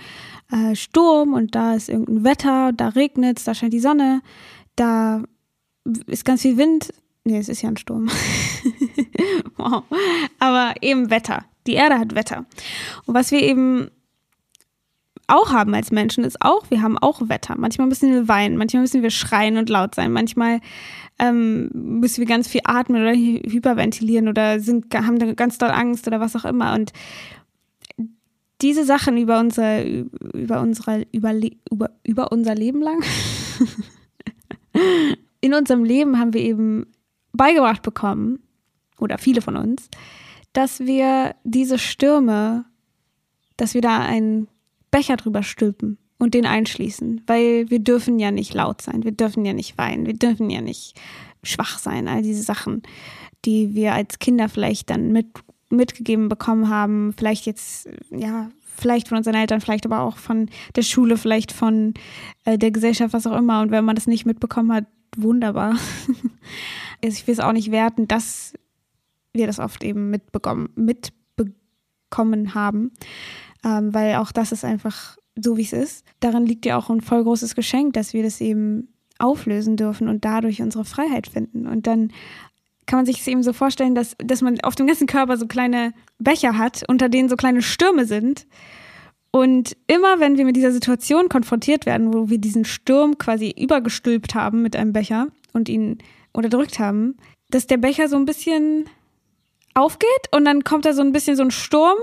äh, 0.51 0.77
Sturm 0.77 1.33
und 1.33 1.55
da 1.55 1.75
ist 1.75 1.89
irgendein 1.89 2.25
Wetter, 2.25 2.73
da 2.73 2.89
regnet 2.89 3.39
es, 3.39 3.45
da 3.45 3.55
scheint 3.55 3.73
die 3.73 3.81
Sonne, 3.81 4.21
da 4.77 5.23
ist 6.07 6.25
ganz 6.25 6.43
viel 6.43 6.57
Wind. 6.57 6.93
Nee, 7.25 7.39
es 7.39 7.49
ist 7.49 7.63
ja 7.63 7.71
ein 7.71 7.77
Sturm. 7.77 8.09
wow. 9.57 9.83
Aber 10.39 10.75
eben 10.81 11.11
Wetter. 11.11 11.45
Die 11.67 11.75
Erde 11.75 11.99
hat 11.99 12.15
Wetter. 12.15 12.47
Und 13.07 13.15
was 13.15 13.33
wir 13.33 13.43
eben 13.43 13.91
auch 15.29 15.53
haben 15.53 15.75
als 15.75 15.91
Menschen, 15.91 16.25
ist 16.25 16.41
auch, 16.41 16.71
wir 16.71 16.83
haben 16.83 16.99
auch 16.99 17.29
Wetter. 17.29 17.55
Manchmal 17.57 17.89
müssen 17.89 18.13
wir 18.13 18.29
weinen, 18.29 18.57
manchmal 18.57 18.83
müssen 18.83 19.03
wir 19.03 19.11
schreien 19.11 19.57
und 19.57 19.69
laut 19.69 19.95
sein, 19.95 20.13
manchmal 20.13 20.61
ähm, 21.19 21.71
müssen 21.73 22.19
wir 22.19 22.27
ganz 22.27 22.49
viel 22.49 22.61
atmen 22.65 23.03
oder 23.03 23.13
hyperventilieren 23.13 24.29
oder 24.29 24.61
sind, 24.61 24.95
haben 24.95 25.19
dann 25.19 25.35
ganz 25.37 25.59
doll 25.59 25.71
Angst 25.71 26.07
oder 26.07 26.21
was 26.21 26.37
auch 26.37 26.45
immer. 26.45 26.75
Und 26.75 26.93
diese 28.63 28.85
Sachen 28.85 29.19
über 29.19 29.41
unser, 29.41 29.85
über 29.85 30.61
unsere, 30.61 31.07
über, 31.13 31.33
über, 31.71 31.91
über 32.05 32.33
unser 32.33 32.55
Leben 32.55 32.81
lang, 32.81 33.03
in 35.41 35.55
unserem 35.55 35.85
Leben 35.85 36.19
haben 36.19 36.33
wir 36.33 36.41
eben 36.41 36.87
beigebracht 37.33 37.83
bekommen, 37.83 38.41
oder 38.99 39.19
viele 39.19 39.43
von 39.43 39.57
uns, 39.57 39.89
dass 40.53 40.81
wir 40.81 41.35
diese 41.45 41.79
Stürme, 41.79 42.65
dass 43.57 43.75
wir 43.75 43.83
da 43.83 43.99
ein 43.99 44.49
Becher 44.91 45.17
drüber 45.17 45.43
stülpen 45.43 45.99
und 46.19 46.35
den 46.35 46.47
einschließen, 46.47 47.23
weil 47.27 47.69
wir 47.71 47.79
dürfen 47.79 48.19
ja 48.19 48.31
nicht 48.31 48.55
laut 48.55 48.83
sein, 48.83 49.05
wir 49.05 49.13
dürfen 49.13 49.45
ja 49.45 49.53
nicht 49.53 49.77
weinen, 49.79 50.07
wir 50.07 50.15
dürfen 50.15 50.51
ja 50.51 50.61
nicht 50.61 50.99
schwach 51.43 51.79
sein, 51.79 52.09
all 52.09 52.23
diese 52.23 52.43
Sachen, 52.43 52.83
die 53.45 53.75
wir 53.75 53.95
als 53.95 54.19
Kinder 54.19 54.49
vielleicht 54.49 54.91
dann 54.91 55.13
mit, 55.13 55.27
mitgegeben 55.71 56.29
bekommen 56.29 56.69
haben, 56.69 57.15
vielleicht 57.17 57.47
jetzt, 57.47 57.89
ja, 58.11 58.51
vielleicht 58.77 59.09
von 59.09 59.19
unseren 59.19 59.35
Eltern, 59.35 59.61
vielleicht 59.61 59.87
aber 59.87 60.01
auch 60.01 60.17
von 60.17 60.49
der 60.75 60.83
Schule, 60.83 61.17
vielleicht 61.17 61.53
von 61.53 61.95
äh, 62.45 62.59
der 62.59 62.71
Gesellschaft, 62.71 63.15
was 63.15 63.27
auch 63.27 63.37
immer. 63.37 63.63
Und 63.63 63.71
wenn 63.71 63.85
man 63.85 63.97
das 63.97 64.07
nicht 64.07 64.27
mitbekommen 64.27 64.73
hat, 64.73 64.85
wunderbar. 65.17 65.77
Also 67.05 67.19
ich 67.19 67.27
will 67.27 67.35
es 67.35 67.41
auch 67.41 67.53
nicht 67.53 67.71
werten, 67.71 68.09
dass 68.09 68.55
wir 69.35 69.47
das 69.47 69.59
oft 69.59 69.85
eben 69.85 70.09
mitbekommen, 70.11 70.71
mitbekommen 70.75 72.55
haben 72.55 72.91
ähm, 73.67 73.93
weil 73.93 74.15
auch 74.17 74.33
das 74.33 74.53
ist 74.53 74.65
einfach 74.65 75.17
so, 75.35 75.57
wie 75.57 75.63
es 75.63 75.73
ist. 75.73 76.05
Darin 76.21 76.47
liegt 76.47 76.65
ja 76.65 76.79
auch 76.79 76.89
ein 76.89 77.01
voll 77.01 77.25
großes 77.25 77.55
Geschenk, 77.55 77.95
dass 77.95 78.13
wir 78.13 78.23
das 78.23 78.41
eben 78.41 78.95
auflösen 79.19 79.77
dürfen 79.77 80.09
und 80.09 80.25
dadurch 80.25 80.63
unsere 80.63 80.85
Freiheit 80.85 81.27
finden. 81.27 81.67
Und 81.67 81.87
dann 81.87 82.13
kann 82.87 82.99
man 82.99 83.07
sich 83.07 83.21
es 83.21 83.27
eben 83.27 83.43
so 83.43 83.53
vorstellen, 83.53 83.95
dass, 83.95 84.17
dass 84.19 84.43
man 84.43 84.61
auf 84.61 84.77
dem 84.77 84.87
ganzen 84.87 85.09
Körper 85.09 85.37
so 85.37 85.47
kleine 85.47 85.93
Becher 86.19 86.57
hat, 86.57 86.85
unter 86.89 87.09
denen 87.09 87.29
so 87.29 87.37
kleine 87.37 87.63
Stürme 87.63 88.07
sind. 88.07 88.47
Und 89.33 89.77
immer, 89.87 90.21
wenn 90.21 90.39
wir 90.39 90.45
mit 90.45 90.57
dieser 90.57 90.73
Situation 90.73 91.29
konfrontiert 91.29 91.85
werden, 91.85 92.15
wo 92.15 92.31
wir 92.31 92.39
diesen 92.39 92.65
Sturm 92.65 93.19
quasi 93.19 93.53
übergestülpt 93.59 94.35
haben 94.35 94.63
mit 94.63 94.77
einem 94.77 94.93
Becher 94.93 95.29
und 95.53 95.69
ihn 95.69 95.99
unterdrückt 96.33 96.79
haben, 96.79 97.17
dass 97.51 97.67
der 97.67 97.79
Becher 97.79 98.09
so 98.09 98.17
ein 98.17 98.25
bisschen 98.25 98.89
aufgeht 99.75 100.09
und 100.31 100.45
dann 100.45 100.65
kommt 100.65 100.85
da 100.85 100.93
so 100.93 101.03
ein 101.03 101.13
bisschen 101.13 101.37
so 101.37 101.43
ein 101.43 101.51
Sturm 101.51 101.99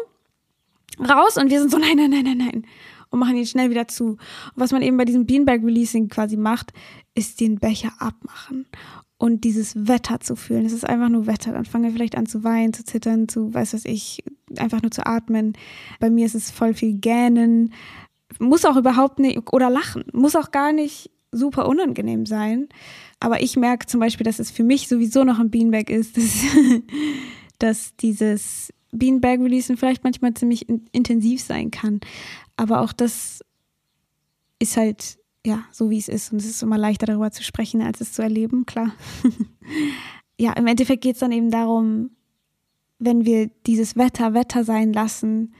raus 1.00 1.38
und 1.38 1.50
wir 1.50 1.60
sind 1.60 1.72
so, 1.72 1.78
nein, 1.78 1.98
nein, 1.98 2.10
nein, 2.10 2.24
nein, 2.24 2.38
nein. 2.38 2.68
Und 3.10 3.20
machen 3.20 3.36
ihn 3.36 3.46
schnell 3.46 3.70
wieder 3.70 3.88
zu. 3.88 4.12
Und 4.12 4.20
was 4.56 4.72
man 4.72 4.82
eben 4.82 4.98
bei 4.98 5.06
diesem 5.06 5.26
Beanbag 5.26 5.64
Releasing 5.64 6.10
quasi 6.10 6.36
macht, 6.36 6.74
ist 7.14 7.40
den 7.40 7.60
Becher 7.60 7.92
abmachen 8.00 8.66
und 9.24 9.44
dieses 9.44 9.88
Wetter 9.88 10.20
zu 10.20 10.36
fühlen. 10.36 10.66
Es 10.66 10.74
ist 10.74 10.88
einfach 10.88 11.10
nur 11.10 11.28
Wetter. 11.28 11.54
Dann 11.54 11.66
fangen 11.66 11.86
wir 11.86 11.92
vielleicht 11.92 12.18
an 12.18 12.26
zu 12.26 12.44
weinen, 12.44 12.74
zu 12.74 12.84
zittern, 12.84 13.30
zu, 13.30 13.54
weiß 13.54 13.74
was 13.74 13.86
ich, 13.86 14.24
einfach 14.58 14.82
nur 14.82 14.92
zu 14.92 15.06
atmen. 15.06 15.54
Bei 16.00 16.10
mir 16.10 16.26
ist 16.26 16.36
es 16.36 16.52
voll 16.52 16.74
viel 16.74 16.96
Gähnen. 16.96 17.74
Muss 18.40 18.66
auch 18.66 18.76
überhaupt 18.76 19.20
nicht, 19.20 19.54
oder 19.54 19.70
lachen. 19.70 20.04
Muss 20.12 20.36
auch 20.36 20.52
gar 20.52 20.74
nicht 20.74 21.12
super 21.32 21.68
unangenehm 21.68 22.26
sein. 22.26 22.68
Aber 23.20 23.42
ich 23.42 23.56
merke 23.56 23.86
zum 23.86 24.00
Beispiel, 24.00 24.26
dass 24.26 24.40
es 24.40 24.52
für 24.52 24.64
mich 24.66 24.88
sowieso 24.88 25.24
noch 25.24 25.40
ein 25.40 25.50
Beanbag 25.50 25.90
ist, 25.90 26.18
dass, 27.64 27.96
dieses 27.96 28.74
Beanbag 28.92 29.40
Releasen 29.40 29.78
vielleicht 29.78 30.04
manchmal 30.04 30.34
ziemlich 30.34 30.68
in, 30.70 30.88
intensiv 30.92 31.42
sein 31.42 31.72
kann. 31.72 32.02
Aber 32.58 32.82
auch 32.82 32.94
das 32.94 33.44
ist 34.60 34.78
halt, 34.78 35.18
ja, 35.46 35.64
so 35.72 35.90
wie 35.90 35.98
es 35.98 36.08
ist. 36.08 36.32
Und 36.32 36.40
es 36.40 36.50
ist 36.50 36.62
immer 36.62 36.78
leichter 36.78 37.06
darüber 37.06 37.32
zu 37.32 37.44
sprechen, 37.44 37.82
als 37.82 38.02
es 38.02 38.14
zu 38.14 38.22
erleben, 38.22 38.66
klar. 38.66 38.94
ja, 40.38 40.54
im 40.54 40.68
Endeffekt 40.68 41.04
geht 41.04 41.16
es 41.16 41.20
dann 41.20 41.32
eben 41.32 41.52
darum, 41.52 42.12
wenn 43.00 43.26
wir 43.26 43.50
dieses 43.66 43.96
Wetter 43.96 44.34
Wetter 44.34 44.64
sein 44.64 44.94
lassen, 44.94 45.54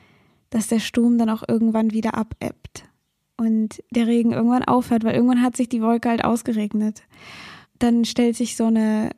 dass 0.50 0.68
der 0.68 0.80
Sturm 0.80 1.18
dann 1.18 1.30
auch 1.30 1.44
irgendwann 1.48 1.92
wieder 1.92 2.14
abebbt 2.14 2.86
und 3.38 3.84
der 3.92 4.08
Regen 4.08 4.34
irgendwann 4.34 4.64
aufhört, 4.64 5.04
weil 5.04 5.16
irgendwann 5.16 5.42
hat 5.42 5.58
sich 5.58 5.68
die 5.68 5.82
Wolke 5.82 6.10
halt 6.10 6.24
ausgeregnet. 6.24 7.04
Dann 7.80 8.06
stellt 8.06 8.36
sich 8.36 8.56
so 8.56 8.66
eine 8.66 9.10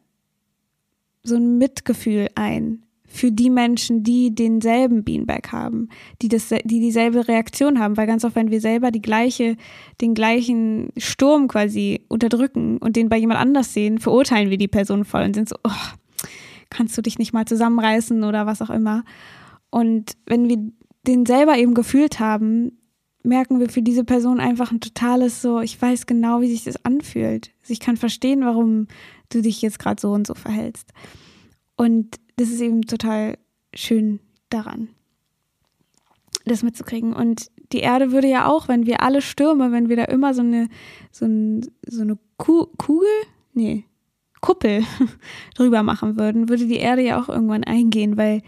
so 1.25 1.35
ein 1.35 1.57
Mitgefühl 1.57 2.29
ein 2.35 2.85
für 3.07 3.31
die 3.31 3.49
Menschen, 3.49 4.03
die 4.03 4.35
denselben 4.35 5.03
Beanbag 5.03 5.51
haben, 5.51 5.89
die, 6.21 6.27
das, 6.27 6.49
die 6.49 6.79
dieselbe 6.81 7.27
Reaktion 7.27 7.79
haben, 7.79 7.95
weil 7.95 8.07
ganz 8.07 8.25
oft, 8.25 8.35
wenn 8.35 8.51
wir 8.51 8.59
selber 8.59 8.91
die 8.91 9.01
gleiche, 9.01 9.55
den 10.01 10.13
gleichen 10.13 10.89
Sturm 10.97 11.47
quasi 11.47 12.01
unterdrücken 12.09 12.77
und 12.77 12.97
den 12.97 13.07
bei 13.07 13.17
jemand 13.17 13.39
anders 13.39 13.73
sehen, 13.73 13.99
verurteilen 13.99 14.49
wir 14.49 14.57
die 14.57 14.67
Person 14.67 15.05
voll 15.05 15.23
und 15.23 15.33
sind 15.33 15.47
so, 15.47 15.55
oh, 15.63 16.25
kannst 16.69 16.97
du 16.97 17.01
dich 17.01 17.17
nicht 17.17 17.31
mal 17.31 17.45
zusammenreißen 17.45 18.23
oder 18.23 18.45
was 18.47 18.61
auch 18.61 18.69
immer. 18.69 19.05
Und 19.69 20.17
wenn 20.25 20.49
wir 20.49 20.57
den 21.07 21.25
selber 21.25 21.57
eben 21.57 21.73
gefühlt 21.73 22.19
haben, 22.19 22.77
merken 23.25 23.59
wir 23.59 23.69
für 23.69 23.81
diese 23.81 24.03
Person 24.03 24.39
einfach 24.39 24.71
ein 24.71 24.79
totales 24.79 25.41
so, 25.41 25.59
ich 25.59 25.81
weiß 25.81 26.05
genau, 26.05 26.41
wie 26.41 26.49
sich 26.49 26.63
das 26.63 26.83
anfühlt. 26.85 27.51
Also 27.61 27.73
ich 27.73 27.79
kann 27.79 27.97
verstehen, 27.97 28.45
warum 28.45 28.87
du 29.29 29.41
dich 29.41 29.61
jetzt 29.61 29.79
gerade 29.79 29.99
so 29.99 30.11
und 30.11 30.27
so 30.27 30.35
verhältst. 30.35 30.91
Und 31.75 32.17
das 32.37 32.49
ist 32.49 32.61
eben 32.61 32.83
total 32.83 33.37
schön 33.73 34.19
daran, 34.49 34.89
das 36.45 36.63
mitzukriegen. 36.63 37.13
Und 37.13 37.51
die 37.71 37.79
Erde 37.79 38.11
würde 38.11 38.27
ja 38.27 38.47
auch, 38.47 38.67
wenn 38.67 38.85
wir 38.85 39.01
alle 39.01 39.21
Stürme, 39.21 39.71
wenn 39.71 39.89
wir 39.89 39.95
da 39.95 40.05
immer 40.05 40.33
so 40.33 40.41
eine, 40.41 40.69
so, 41.11 41.25
ein, 41.25 41.65
so 41.87 42.01
eine 42.01 42.17
Ku 42.37 42.67
Kugel, 42.77 43.09
nee, 43.53 43.85
Kuppel 44.41 44.83
drüber 45.55 45.83
machen 45.83 46.17
würden, 46.17 46.49
würde 46.49 46.67
die 46.67 46.77
Erde 46.77 47.01
ja 47.01 47.19
auch 47.19 47.29
irgendwann 47.29 47.63
eingehen, 47.63 48.17
weil 48.17 48.41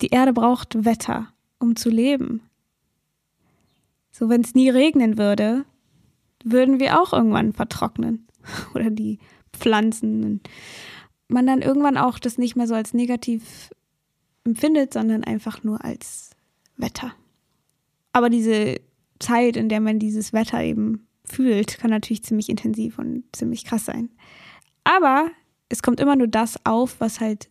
die 0.00 0.08
Erde 0.08 0.32
braucht 0.32 0.84
Wetter, 0.84 1.28
um 1.60 1.76
zu 1.76 1.90
leben. 1.90 2.42
So, 4.12 4.28
wenn 4.28 4.42
es 4.42 4.54
nie 4.54 4.70
regnen 4.70 5.18
würde, 5.18 5.64
würden 6.44 6.78
wir 6.78 7.00
auch 7.00 7.12
irgendwann 7.12 7.52
vertrocknen. 7.52 8.26
Oder 8.74 8.90
die 8.90 9.18
Pflanzen. 9.52 10.22
Und 10.24 10.50
man 11.28 11.46
dann 11.46 11.62
irgendwann 11.62 11.96
auch 11.96 12.18
das 12.18 12.38
nicht 12.38 12.56
mehr 12.56 12.66
so 12.66 12.74
als 12.74 12.94
negativ 12.94 13.70
empfindet, 14.44 14.92
sondern 14.92 15.24
einfach 15.24 15.64
nur 15.64 15.84
als 15.84 16.30
Wetter. 16.76 17.12
Aber 18.12 18.28
diese 18.28 18.80
Zeit, 19.18 19.56
in 19.56 19.68
der 19.68 19.80
man 19.80 19.98
dieses 19.98 20.32
Wetter 20.32 20.62
eben 20.62 21.06
fühlt, 21.24 21.78
kann 21.78 21.90
natürlich 21.90 22.24
ziemlich 22.24 22.48
intensiv 22.48 22.98
und 22.98 23.24
ziemlich 23.32 23.64
krass 23.64 23.86
sein. 23.86 24.10
Aber 24.84 25.30
es 25.68 25.82
kommt 25.82 26.00
immer 26.00 26.16
nur 26.16 26.26
das 26.26 26.58
auf, 26.66 27.00
was 27.00 27.20
halt 27.20 27.48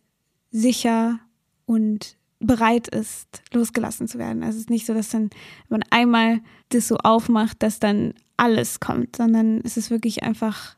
sicher 0.50 1.18
und 1.66 2.16
bereit 2.42 2.88
ist, 2.88 3.42
losgelassen 3.52 4.08
zu 4.08 4.18
werden. 4.18 4.42
Also 4.42 4.56
es 4.56 4.62
ist 4.62 4.70
nicht 4.70 4.86
so, 4.86 4.94
dass 4.94 5.10
dann, 5.10 5.30
wenn 5.68 5.80
man 5.80 5.84
einmal 5.90 6.40
das 6.70 6.88
so 6.88 6.96
aufmacht, 6.98 7.62
dass 7.62 7.78
dann 7.78 8.14
alles 8.36 8.80
kommt, 8.80 9.16
sondern 9.16 9.60
es 9.64 9.76
ist 9.76 9.90
wirklich 9.90 10.22
einfach 10.22 10.76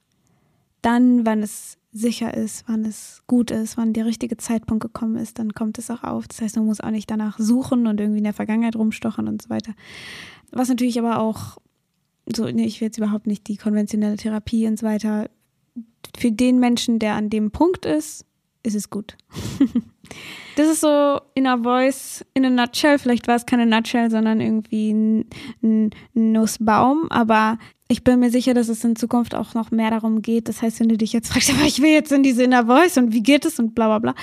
dann, 0.83 1.25
wann 1.25 1.43
es 1.43 1.79
sicher 1.93 2.35
ist, 2.35 2.65
wann 2.67 2.85
es 2.85 3.23
gut 3.27 3.51
ist, 3.51 3.77
wann 3.77 3.93
der 3.93 4.05
richtige 4.05 4.37
Zeitpunkt 4.37 4.83
gekommen 4.83 5.17
ist, 5.17 5.39
dann 5.39 5.55
kommt 5.55 5.79
es 5.79 5.91
auch 5.91 6.03
auf. 6.03 6.27
Das 6.29 6.41
heißt, 6.41 6.57
man 6.57 6.67
muss 6.67 6.81
auch 6.81 6.91
nicht 6.91 7.11
danach 7.11 7.39
suchen 7.39 7.87
und 7.87 8.01
irgendwie 8.01 8.19
in 8.19 8.25
der 8.25 8.33
Vergangenheit 8.35 8.77
rumstochern 8.77 9.29
und 9.29 9.41
so 9.41 9.49
weiter. 9.49 9.73
Was 10.51 10.69
natürlich 10.69 10.99
aber 10.99 11.21
auch 11.21 11.59
so, 12.35 12.47
ich 12.47 12.81
will 12.81 12.87
jetzt 12.87 12.99
überhaupt 12.99 13.27
nicht 13.27 13.47
die 13.49 13.57
konventionelle 13.57 14.17
Therapie 14.17 14.67
und 14.67 14.79
so 14.79 14.87
weiter. 14.87 15.31
Für 16.17 16.33
den 16.33 16.59
Menschen, 16.59 16.99
der 16.99 17.15
an 17.15 17.31
dem 17.31 17.51
Punkt 17.51 17.87
ist, 17.87 18.25
ist 18.63 18.75
es 18.75 18.91
gut. 18.91 19.17
das 20.57 20.69
ist 20.69 20.81
so 20.81 21.21
Inner 21.35 21.63
Voice 21.63 22.25
in 22.35 22.45
a 22.45 22.51
nutshell. 22.51 22.99
Vielleicht 22.99 23.27
war 23.27 23.37
es 23.37 23.47
keine 23.47 23.67
Nutshell, 23.67 24.11
sondern 24.11 24.41
irgendwie 24.41 24.93
ein, 24.93 25.31
ein 25.63 25.91
Nussbaum. 26.15 27.11
Aber 27.11 27.59
ich 27.89 28.05
bin 28.05 28.21
mir 28.21 28.31
sicher, 28.31 28.55
dass 28.55 28.69
es 28.69 28.85
in 28.85 28.97
Zukunft 28.97 29.35
auch 29.35 29.55
noch 29.55 29.71
mehr 29.71 29.91
darum 29.91 30.23
geht. 30.23 30.49
Das 30.49 30.63
heißt, 30.63 30.81
wenn 30.81 30.89
du 30.89 30.97
dich 30.97 31.13
jetzt 31.13 31.33
fragst, 31.33 31.51
aber 31.55 31.65
ich 31.65 31.83
will 31.83 31.91
jetzt 31.91 32.13
in 32.13 32.23
diese 32.23 32.45
Inner 32.45 32.67
Voice 32.67 32.97
und 32.99 33.13
wie 33.13 33.23
geht 33.23 33.45
es 33.45 33.59
und 33.59 33.75
bla 33.75 33.87
bla 33.87 33.99
bla. 33.99 34.15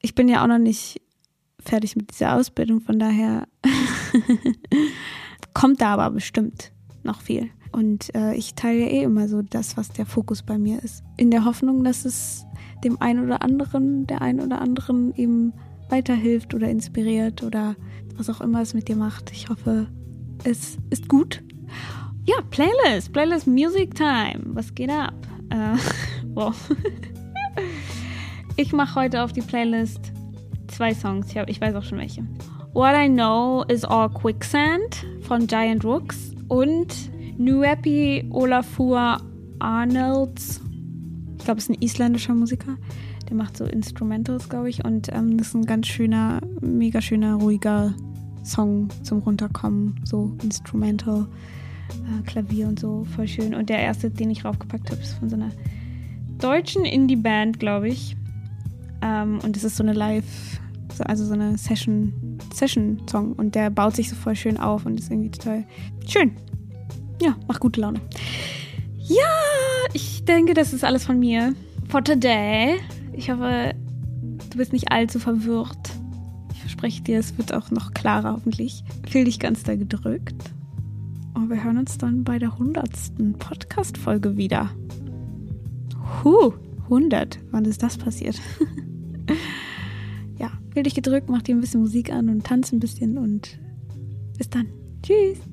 Ich 0.00 0.14
bin 0.14 0.28
ja 0.28 0.42
auch 0.42 0.48
noch 0.48 0.58
nicht 0.58 1.00
fertig 1.60 1.94
mit 1.94 2.10
dieser 2.10 2.34
Ausbildung, 2.34 2.80
von 2.80 2.98
daher 2.98 3.46
kommt 5.54 5.80
da 5.80 5.94
aber 5.94 6.10
bestimmt 6.10 6.72
noch 7.04 7.20
viel. 7.20 7.50
Und 7.72 8.14
äh, 8.14 8.34
ich 8.34 8.54
teile 8.54 8.80
ja 8.80 8.86
eh 8.86 9.02
immer 9.02 9.28
so 9.28 9.42
das, 9.42 9.76
was 9.76 9.88
der 9.90 10.06
Fokus 10.06 10.42
bei 10.42 10.58
mir 10.58 10.82
ist. 10.82 11.02
In 11.16 11.30
der 11.30 11.44
Hoffnung, 11.44 11.84
dass 11.84 12.04
es 12.04 12.44
dem 12.84 13.00
einen 13.00 13.24
oder 13.24 13.42
anderen, 13.42 14.06
der 14.06 14.22
einen 14.22 14.40
oder 14.40 14.60
anderen 14.60 15.14
eben 15.14 15.52
weiterhilft 15.88 16.54
oder 16.54 16.68
inspiriert 16.68 17.42
oder 17.42 17.76
was 18.16 18.30
auch 18.30 18.40
immer 18.40 18.60
es 18.60 18.74
mit 18.74 18.88
dir 18.88 18.96
macht. 18.96 19.32
Ich 19.32 19.48
hoffe, 19.48 19.86
es 20.44 20.78
ist 20.90 21.08
gut. 21.08 21.42
Ja, 22.24 22.36
Playlist, 22.50 23.12
Playlist 23.12 23.46
Music 23.46 23.94
Time. 23.94 24.40
Was 24.46 24.74
geht 24.74 24.90
ab? 24.90 25.14
Äh, 25.50 25.76
wow. 26.34 26.54
ich 28.56 28.72
mache 28.72 29.00
heute 29.00 29.22
auf 29.22 29.32
die 29.32 29.42
Playlist 29.42 30.12
zwei 30.68 30.94
Songs. 30.94 31.30
Ich, 31.30 31.38
hab, 31.38 31.48
ich 31.48 31.60
weiß 31.60 31.74
auch 31.74 31.84
schon 31.84 31.98
welche. 31.98 32.22
What 32.74 32.94
I 32.94 33.08
Know 33.08 33.64
is 33.68 33.84
All 33.84 34.08
Quicksand 34.08 35.06
von 35.20 35.46
Giant 35.46 35.84
Rooks 35.84 36.34
und 36.48 37.10
Nuepi 37.38 38.26
Olafur 38.30 39.20
Arnolds. 39.58 40.60
Ich 41.38 41.44
glaube, 41.44 41.58
es 41.58 41.68
ist 41.68 41.70
ein 41.70 41.82
isländischer 41.82 42.34
Musiker. 42.34 42.76
Der 43.28 43.36
macht 43.36 43.56
so 43.56 43.64
Instrumentals, 43.64 44.48
glaube 44.48 44.70
ich. 44.70 44.84
Und 44.84 45.12
ähm, 45.12 45.38
das 45.38 45.48
ist 45.48 45.54
ein 45.54 45.66
ganz 45.66 45.86
schöner, 45.86 46.40
mega 46.60 47.00
schöner, 47.00 47.36
ruhiger 47.36 47.94
Song 48.44 48.88
zum 49.02 49.20
Runterkommen. 49.20 50.00
So 50.04 50.36
Instrumental, 50.42 51.26
äh, 51.90 52.22
Klavier 52.22 52.68
und 52.68 52.78
so. 52.78 53.04
Voll 53.16 53.28
schön. 53.28 53.54
Und 53.54 53.68
der 53.68 53.78
erste, 53.78 54.10
den 54.10 54.30
ich 54.30 54.44
raufgepackt 54.44 54.90
habe, 54.90 55.00
ist 55.00 55.14
von 55.14 55.30
so 55.30 55.36
einer 55.36 55.50
deutschen 56.38 56.84
Indie-Band, 56.84 57.58
glaube 57.58 57.88
ich. 57.88 58.16
Ähm, 59.00 59.40
und 59.42 59.56
es 59.56 59.64
ist 59.64 59.76
so 59.76 59.82
eine 59.82 59.94
Live- 59.94 60.60
also 61.00 61.24
so 61.24 61.34
eine 61.34 61.56
Session, 61.58 62.38
Session-Song 62.52 63.32
und 63.32 63.54
der 63.54 63.70
baut 63.70 63.96
sich 63.96 64.08
so 64.08 64.16
voll 64.16 64.36
schön 64.36 64.58
auf 64.58 64.86
und 64.86 64.98
ist 64.98 65.10
irgendwie 65.10 65.30
total 65.30 65.64
schön. 66.06 66.32
Ja, 67.22 67.36
macht 67.46 67.60
gute 67.60 67.80
Laune. 67.80 68.00
Ja, 68.98 69.28
ich 69.92 70.24
denke, 70.24 70.54
das 70.54 70.72
ist 70.72 70.82
alles 70.82 71.04
von 71.04 71.20
mir 71.20 71.54
for 71.88 72.02
today. 72.02 72.80
Ich 73.12 73.30
hoffe, 73.30 73.74
du 74.50 74.58
bist 74.58 74.72
nicht 74.72 74.90
allzu 74.90 75.20
verwirrt. 75.20 75.92
Ich 76.52 76.60
verspreche 76.60 77.00
dir, 77.02 77.20
es 77.20 77.38
wird 77.38 77.54
auch 77.54 77.70
noch 77.70 77.94
klarer 77.94 78.32
hoffentlich. 78.32 78.82
Fühl 79.08 79.24
dich 79.24 79.38
ganz 79.38 79.62
da 79.62 79.76
gedrückt. 79.76 80.50
Und 81.34 81.48
wir 81.48 81.62
hören 81.62 81.78
uns 81.78 81.96
dann 81.96 82.24
bei 82.24 82.40
der 82.40 82.58
hundertsten 82.58 83.34
Podcast-Folge 83.34 84.36
wieder. 84.36 84.70
Huh, 86.24 86.54
100. 86.84 87.38
Wann 87.52 87.66
ist 87.66 87.84
das 87.84 87.98
passiert? 87.98 88.40
ja, 90.38 90.50
fühl 90.72 90.82
dich 90.82 90.94
gedrückt, 90.94 91.30
mach 91.30 91.42
dir 91.42 91.54
ein 91.54 91.60
bisschen 91.60 91.80
Musik 91.80 92.12
an 92.12 92.28
und 92.28 92.44
tanz 92.44 92.72
ein 92.72 92.80
bisschen 92.80 93.16
und 93.16 93.60
bis 94.36 94.50
dann. 94.50 94.66
Tschüss. 95.04 95.51